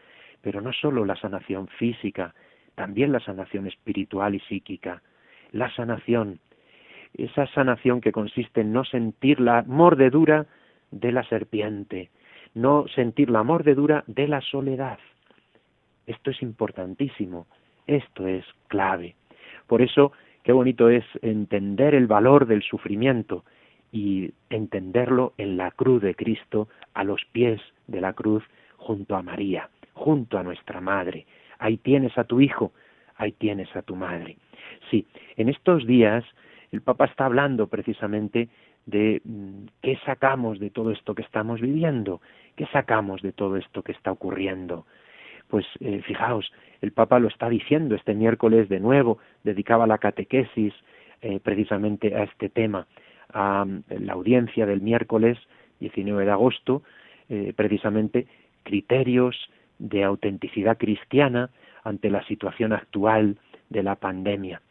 pero 0.41 0.61
no 0.61 0.71
solo 0.71 1.03
la 1.03 1.17
sanación 1.17 1.67
física, 1.67 2.33
también 2.75 3.11
la 3.11 3.19
sanación 3.19 3.67
espiritual 3.67 4.35
y 4.35 4.39
psíquica, 4.39 5.01
la 5.51 5.69
sanación, 5.75 6.39
esa 7.13 7.45
sanación 7.47 7.99
que 7.99 8.13
consiste 8.13 8.61
en 8.61 8.71
no 8.71 8.85
sentir 8.85 9.41
la 9.41 9.63
mordedura 9.63 10.45
de 10.91 11.11
la 11.11 11.23
serpiente, 11.25 12.09
no 12.53 12.87
sentir 12.87 13.29
la 13.29 13.43
mordedura 13.43 14.05
de 14.07 14.29
la 14.29 14.39
soledad. 14.39 14.99
Esto 16.05 16.31
es 16.31 16.41
importantísimo, 16.41 17.47
esto 17.85 18.27
es 18.27 18.45
clave. 18.69 19.15
Por 19.67 19.81
eso, 19.81 20.11
qué 20.43 20.51
bonito 20.51 20.89
es 20.89 21.05
entender 21.21 21.93
el 21.93 22.07
valor 22.07 22.47
del 22.47 22.63
sufrimiento 22.63 23.43
y 23.91 24.31
entenderlo 24.49 25.33
en 25.37 25.57
la 25.57 25.71
cruz 25.71 26.01
de 26.01 26.15
Cristo, 26.15 26.67
a 26.93 27.03
los 27.03 27.23
pies 27.31 27.61
de 27.87 28.01
la 28.01 28.13
cruz, 28.13 28.43
junto 28.77 29.15
a 29.15 29.21
María, 29.21 29.69
junto 29.93 30.37
a 30.37 30.43
nuestra 30.43 30.81
Madre. 30.81 31.25
Ahí 31.59 31.77
tienes 31.77 32.17
a 32.17 32.23
tu 32.23 32.41
Hijo, 32.41 32.71
ahí 33.15 33.31
tienes 33.33 33.73
a 33.75 33.81
tu 33.81 33.95
Madre. 33.95 34.37
Sí, 34.89 35.05
en 35.35 35.49
estos 35.49 35.85
días 35.85 36.23
el 36.71 36.81
Papa 36.81 37.05
está 37.05 37.25
hablando 37.25 37.67
precisamente 37.67 38.49
de 38.85 39.21
mm, 39.23 39.65
qué 39.81 39.97
sacamos 40.05 40.59
de 40.59 40.69
todo 40.69 40.91
esto 40.91 41.15
que 41.15 41.21
estamos 41.21 41.61
viviendo, 41.61 42.21
qué 42.55 42.65
sacamos 42.67 43.21
de 43.21 43.31
todo 43.31 43.57
esto 43.57 43.83
que 43.83 43.91
está 43.91 44.11
ocurriendo. 44.11 44.85
Pues 45.47 45.65
eh, 45.79 46.01
fijaos, 46.05 46.51
el 46.81 46.91
Papa 46.91 47.19
lo 47.19 47.27
está 47.27 47.49
diciendo 47.49 47.95
este 47.95 48.13
miércoles 48.13 48.69
de 48.69 48.79
nuevo, 48.79 49.19
dedicaba 49.43 49.87
la 49.87 49.97
catequesis 49.97 50.73
eh, 51.21 51.39
precisamente 51.41 52.15
a 52.15 52.23
este 52.23 52.49
tema, 52.49 52.87
a 53.33 53.65
mm, 53.65 53.83
la 54.01 54.13
audiencia 54.13 54.65
del 54.65 54.81
miércoles 54.81 55.37
19 55.79 56.25
de 56.25 56.31
agosto, 56.31 56.83
eh, 57.29 57.53
precisamente 57.55 58.27
criterios 58.63 59.49
de 59.79 60.03
autenticidad 60.03 60.77
cristiana 60.77 61.49
ante 61.83 62.09
la 62.09 62.23
situación 62.25 62.73
actual 62.73 63.37
de 63.69 63.83
la 63.83 63.95
pandemia. 63.95 64.61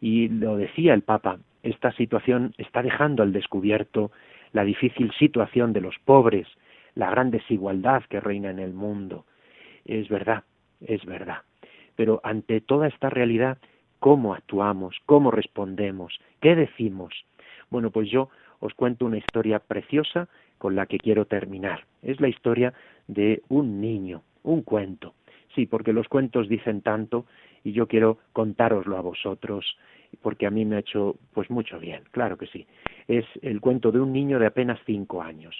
Y 0.00 0.28
lo 0.28 0.56
decía 0.56 0.94
el 0.94 1.02
Papa, 1.02 1.38
esta 1.62 1.92
situación 1.92 2.54
está 2.58 2.82
dejando 2.82 3.22
al 3.22 3.32
descubierto 3.32 4.10
la 4.52 4.64
difícil 4.64 5.12
situación 5.18 5.72
de 5.72 5.80
los 5.80 5.96
pobres, 6.04 6.46
la 6.94 7.10
gran 7.10 7.30
desigualdad 7.30 8.04
que 8.04 8.20
reina 8.20 8.50
en 8.50 8.58
el 8.58 8.72
mundo. 8.72 9.24
Es 9.86 10.08
verdad, 10.08 10.44
es 10.80 11.04
verdad. 11.04 11.42
Pero 11.94 12.20
ante 12.24 12.60
toda 12.60 12.88
esta 12.88 13.08
realidad, 13.08 13.58
¿cómo 14.00 14.34
actuamos? 14.34 14.96
¿Cómo 15.06 15.30
respondemos? 15.30 16.18
¿Qué 16.40 16.54
decimos? 16.54 17.14
Bueno, 17.70 17.90
pues 17.90 18.10
yo 18.10 18.28
os 18.60 18.74
cuento 18.74 19.06
una 19.06 19.18
historia 19.18 19.58
preciosa 19.58 20.28
con 20.58 20.76
la 20.76 20.86
que 20.86 20.98
quiero 20.98 21.26
terminar. 21.26 21.84
Es 22.02 22.20
la 22.20 22.28
historia 22.28 22.72
de 23.06 23.42
un 23.48 23.80
niño, 23.80 24.22
un 24.42 24.62
cuento. 24.62 25.14
Sí, 25.54 25.66
porque 25.66 25.92
los 25.92 26.08
cuentos 26.08 26.48
dicen 26.48 26.82
tanto 26.82 27.26
y 27.64 27.72
yo 27.72 27.86
quiero 27.86 28.18
contároslo 28.32 28.96
a 28.96 29.00
vosotros 29.00 29.76
porque 30.22 30.46
a 30.46 30.50
mí 30.50 30.64
me 30.64 30.76
ha 30.76 30.80
hecho 30.80 31.16
pues 31.34 31.50
mucho 31.50 31.78
bien, 31.78 32.02
claro 32.10 32.36
que 32.36 32.46
sí. 32.46 32.66
Es 33.08 33.24
el 33.42 33.60
cuento 33.60 33.92
de 33.92 34.00
un 34.00 34.12
niño 34.12 34.38
de 34.38 34.46
apenas 34.46 34.78
cinco 34.86 35.22
años, 35.22 35.56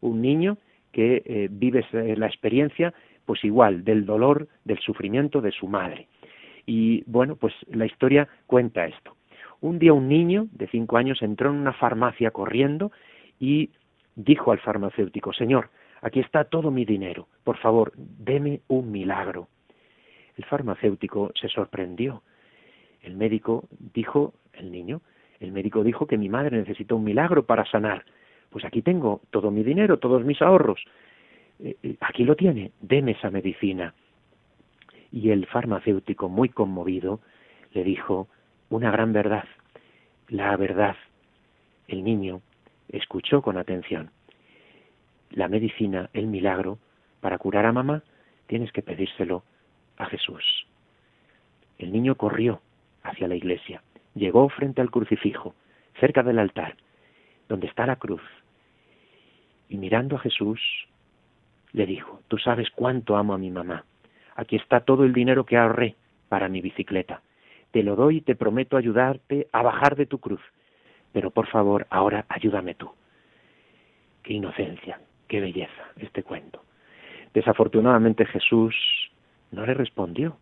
un 0.00 0.20
niño 0.20 0.58
que 0.92 1.22
eh, 1.24 1.48
vive 1.50 1.84
la 1.92 2.26
experiencia 2.26 2.92
pues 3.30 3.44
igual 3.44 3.84
del 3.84 4.06
dolor, 4.06 4.48
del 4.64 4.80
sufrimiento 4.80 5.40
de 5.40 5.52
su 5.52 5.68
madre. 5.68 6.08
Y 6.66 7.04
bueno, 7.06 7.36
pues 7.36 7.54
la 7.70 7.86
historia 7.86 8.26
cuenta 8.48 8.86
esto. 8.86 9.14
Un 9.60 9.78
día 9.78 9.92
un 9.92 10.08
niño 10.08 10.48
de 10.50 10.66
cinco 10.66 10.96
años 10.96 11.22
entró 11.22 11.50
en 11.50 11.54
una 11.54 11.72
farmacia 11.72 12.32
corriendo 12.32 12.90
y 13.38 13.70
dijo 14.16 14.50
al 14.50 14.58
farmacéutico, 14.58 15.32
Señor, 15.32 15.70
aquí 16.02 16.18
está 16.18 16.42
todo 16.42 16.72
mi 16.72 16.84
dinero, 16.84 17.28
por 17.44 17.56
favor, 17.58 17.92
deme 17.94 18.62
un 18.66 18.90
milagro. 18.90 19.46
El 20.36 20.44
farmacéutico 20.44 21.30
se 21.40 21.46
sorprendió. 21.46 22.24
El 23.00 23.14
médico 23.14 23.68
dijo, 23.94 24.34
el 24.54 24.72
niño, 24.72 25.02
el 25.38 25.52
médico 25.52 25.84
dijo 25.84 26.08
que 26.08 26.18
mi 26.18 26.28
madre 26.28 26.58
necesita 26.58 26.96
un 26.96 27.04
milagro 27.04 27.46
para 27.46 27.64
sanar. 27.64 28.04
Pues 28.50 28.64
aquí 28.64 28.82
tengo 28.82 29.20
todo 29.30 29.52
mi 29.52 29.62
dinero, 29.62 30.00
todos 30.00 30.24
mis 30.24 30.42
ahorros. 30.42 30.84
Eh, 31.62 31.76
eh, 31.82 31.96
aquí 32.00 32.24
lo 32.24 32.36
tiene, 32.36 32.72
deme 32.80 33.12
esa 33.12 33.30
medicina. 33.30 33.94
Y 35.12 35.30
el 35.30 35.46
farmacéutico, 35.46 36.28
muy 36.28 36.48
conmovido, 36.48 37.20
le 37.72 37.84
dijo 37.84 38.28
una 38.68 38.90
gran 38.90 39.12
verdad, 39.12 39.44
la 40.28 40.56
verdad. 40.56 40.96
El 41.88 42.04
niño 42.04 42.40
escuchó 42.88 43.42
con 43.42 43.58
atención. 43.58 44.10
La 45.30 45.48
medicina, 45.48 46.10
el 46.12 46.26
milagro, 46.26 46.78
para 47.20 47.38
curar 47.38 47.66
a 47.66 47.72
mamá, 47.72 48.02
tienes 48.46 48.72
que 48.72 48.82
pedírselo 48.82 49.44
a 49.96 50.06
Jesús. 50.06 50.66
El 51.78 51.92
niño 51.92 52.14
corrió 52.14 52.60
hacia 53.02 53.28
la 53.28 53.36
iglesia, 53.36 53.82
llegó 54.14 54.48
frente 54.48 54.80
al 54.80 54.90
crucifijo, 54.90 55.54
cerca 55.98 56.22
del 56.22 56.38
altar, 56.38 56.76
donde 57.48 57.66
está 57.66 57.86
la 57.86 57.96
cruz, 57.96 58.22
y 59.68 59.76
mirando 59.76 60.16
a 60.16 60.20
Jesús, 60.20 60.60
le 61.72 61.86
dijo, 61.86 62.20
tú 62.28 62.38
sabes 62.38 62.68
cuánto 62.70 63.16
amo 63.16 63.34
a 63.34 63.38
mi 63.38 63.50
mamá. 63.50 63.84
Aquí 64.36 64.56
está 64.56 64.80
todo 64.80 65.04
el 65.04 65.12
dinero 65.12 65.44
que 65.44 65.56
ahorré 65.56 65.96
para 66.28 66.48
mi 66.48 66.60
bicicleta. 66.60 67.22
Te 67.70 67.82
lo 67.82 67.96
doy 67.96 68.18
y 68.18 68.20
te 68.22 68.34
prometo 68.34 68.76
ayudarte 68.76 69.48
a 69.52 69.62
bajar 69.62 69.96
de 69.96 70.06
tu 70.06 70.18
cruz. 70.18 70.40
Pero 71.12 71.30
por 71.30 71.46
favor, 71.48 71.86
ahora 71.90 72.24
ayúdame 72.28 72.74
tú. 72.74 72.90
Qué 74.22 74.34
inocencia, 74.34 75.00
qué 75.28 75.40
belleza 75.40 75.92
este 75.96 76.22
cuento. 76.22 76.62
Desafortunadamente 77.34 78.26
Jesús 78.26 78.74
no 79.52 79.64
le 79.66 79.74
respondió. 79.74 80.36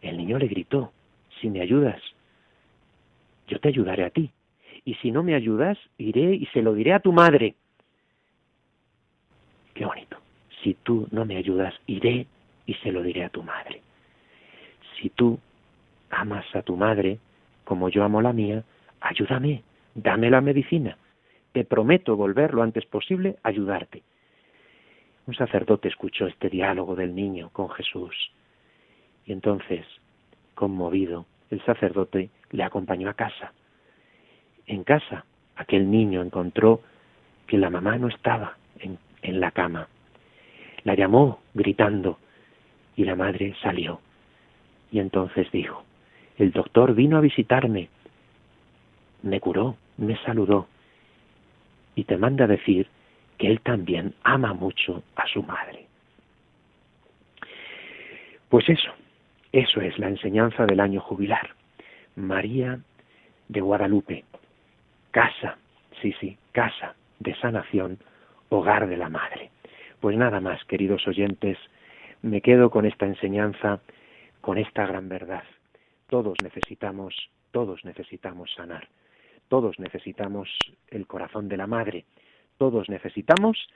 El 0.00 0.16
niño 0.16 0.38
le 0.38 0.48
gritó, 0.48 0.92
si 1.40 1.50
me 1.50 1.60
ayudas, 1.60 2.00
yo 3.48 3.60
te 3.60 3.68
ayudaré 3.68 4.04
a 4.04 4.10
ti. 4.10 4.30
Y 4.84 4.94
si 4.94 5.10
no 5.10 5.22
me 5.22 5.34
ayudas, 5.34 5.78
iré 5.98 6.34
y 6.34 6.46
se 6.46 6.62
lo 6.62 6.74
diré 6.74 6.92
a 6.92 7.00
tu 7.00 7.12
madre. 7.12 7.54
Qué 9.74 9.84
bonito. 9.84 10.18
Si 10.62 10.74
tú 10.74 11.08
no 11.10 11.24
me 11.24 11.36
ayudas, 11.36 11.74
iré 11.86 12.26
y 12.66 12.74
se 12.74 12.92
lo 12.92 13.02
diré 13.02 13.24
a 13.24 13.30
tu 13.30 13.42
madre. 13.42 13.82
Si 14.96 15.10
tú 15.10 15.38
amas 16.10 16.44
a 16.54 16.62
tu 16.62 16.76
madre 16.76 17.18
como 17.64 17.88
yo 17.88 18.04
amo 18.04 18.20
la 18.20 18.32
mía, 18.32 18.64
ayúdame, 19.00 19.62
dame 19.94 20.30
la 20.30 20.40
medicina. 20.40 20.96
Te 21.52 21.64
prometo 21.64 22.16
volver 22.16 22.54
lo 22.54 22.62
antes 22.62 22.86
posible 22.86 23.36
a 23.42 23.48
ayudarte. 23.48 24.02
Un 25.26 25.34
sacerdote 25.34 25.88
escuchó 25.88 26.26
este 26.26 26.48
diálogo 26.48 26.96
del 26.96 27.14
niño 27.14 27.50
con 27.50 27.70
Jesús 27.70 28.32
y 29.26 29.32
entonces, 29.32 29.86
conmovido, 30.54 31.26
el 31.50 31.64
sacerdote 31.64 32.30
le 32.50 32.64
acompañó 32.64 33.08
a 33.08 33.14
casa. 33.14 33.52
En 34.66 34.84
casa, 34.84 35.24
aquel 35.56 35.90
niño 35.90 36.22
encontró 36.22 36.80
que 37.46 37.58
la 37.58 37.70
mamá 37.70 37.98
no 37.98 38.08
estaba 38.08 38.56
en, 38.78 38.98
en 39.22 39.40
la 39.40 39.50
cama. 39.50 39.88
La 40.84 40.94
llamó 40.94 41.40
gritando 41.54 42.18
y 42.96 43.04
la 43.04 43.14
madre 43.14 43.54
salió. 43.62 44.00
Y 44.90 44.98
entonces 44.98 45.50
dijo, 45.52 45.84
el 46.38 46.52
doctor 46.52 46.94
vino 46.94 47.16
a 47.16 47.20
visitarme, 47.20 47.88
me 49.22 49.40
curó, 49.40 49.76
me 49.96 50.16
saludó 50.18 50.66
y 51.94 52.04
te 52.04 52.16
manda 52.16 52.46
decir 52.46 52.88
que 53.38 53.46
él 53.48 53.60
también 53.60 54.14
ama 54.22 54.52
mucho 54.52 55.02
a 55.16 55.26
su 55.26 55.42
madre. 55.42 55.86
Pues 58.48 58.68
eso, 58.68 58.92
eso 59.52 59.80
es 59.80 59.98
la 59.98 60.08
enseñanza 60.08 60.66
del 60.66 60.80
año 60.80 61.00
jubilar. 61.00 61.50
María 62.16 62.80
de 63.48 63.60
Guadalupe, 63.60 64.24
casa, 65.10 65.56
sí, 66.00 66.14
sí, 66.20 66.36
casa 66.52 66.94
de 67.20 67.34
sanación, 67.36 67.98
hogar 68.52 68.86
de 68.86 68.96
la 68.96 69.08
Madre. 69.08 69.50
Pues 70.00 70.16
nada 70.16 70.40
más, 70.40 70.62
queridos 70.66 71.06
oyentes, 71.08 71.56
me 72.20 72.40
quedo 72.40 72.70
con 72.70 72.84
esta 72.84 73.06
enseñanza, 73.06 73.80
con 74.40 74.58
esta 74.58 74.86
gran 74.86 75.08
verdad. 75.08 75.44
Todos 76.08 76.36
necesitamos, 76.42 77.14
todos 77.50 77.84
necesitamos 77.84 78.52
sanar, 78.54 78.88
todos 79.48 79.78
necesitamos 79.78 80.50
el 80.88 81.06
corazón 81.06 81.48
de 81.48 81.56
la 81.56 81.66
Madre, 81.66 82.04
todos 82.58 82.88
necesitamos 82.90 83.68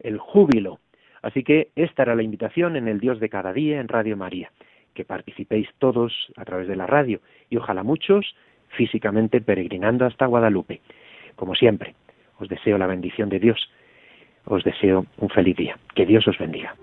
el 0.00 0.18
júbilo. 0.18 0.80
Así 1.22 1.44
que 1.44 1.70
esta 1.76 2.02
era 2.02 2.14
la 2.14 2.22
invitación 2.22 2.76
en 2.76 2.88
el 2.88 3.00
Dios 3.00 3.20
de 3.20 3.28
cada 3.28 3.52
día 3.52 3.80
en 3.80 3.88
Radio 3.88 4.16
María, 4.16 4.50
que 4.94 5.04
participéis 5.04 5.68
todos 5.78 6.32
a 6.36 6.44
través 6.44 6.66
de 6.66 6.76
la 6.76 6.86
radio 6.86 7.20
y 7.48 7.56
ojalá 7.56 7.82
muchos 7.82 8.34
físicamente 8.70 9.40
peregrinando 9.40 10.04
hasta 10.04 10.26
Guadalupe. 10.26 10.80
Como 11.36 11.54
siempre, 11.54 11.94
os 12.38 12.48
deseo 12.48 12.76
la 12.78 12.86
bendición 12.86 13.28
de 13.28 13.38
Dios, 13.38 13.70
os 14.46 14.64
deseo 14.64 15.06
un 15.18 15.28
feliz 15.28 15.56
día. 15.56 15.78
Que 15.94 16.06
Dios 16.06 16.26
os 16.26 16.38
bendiga. 16.38 16.74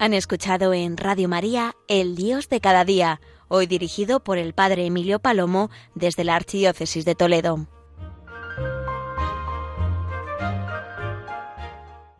Han 0.00 0.14
escuchado 0.14 0.72
en 0.74 0.96
Radio 0.96 1.28
María 1.28 1.74
El 1.88 2.14
Dios 2.14 2.48
de 2.48 2.60
cada 2.60 2.84
día, 2.84 3.20
hoy 3.48 3.66
dirigido 3.66 4.20
por 4.20 4.38
el 4.38 4.54
Padre 4.54 4.86
Emilio 4.86 5.18
Palomo 5.18 5.70
desde 5.94 6.22
la 6.22 6.36
Archidiócesis 6.36 7.04
de 7.04 7.16
Toledo. 7.16 7.66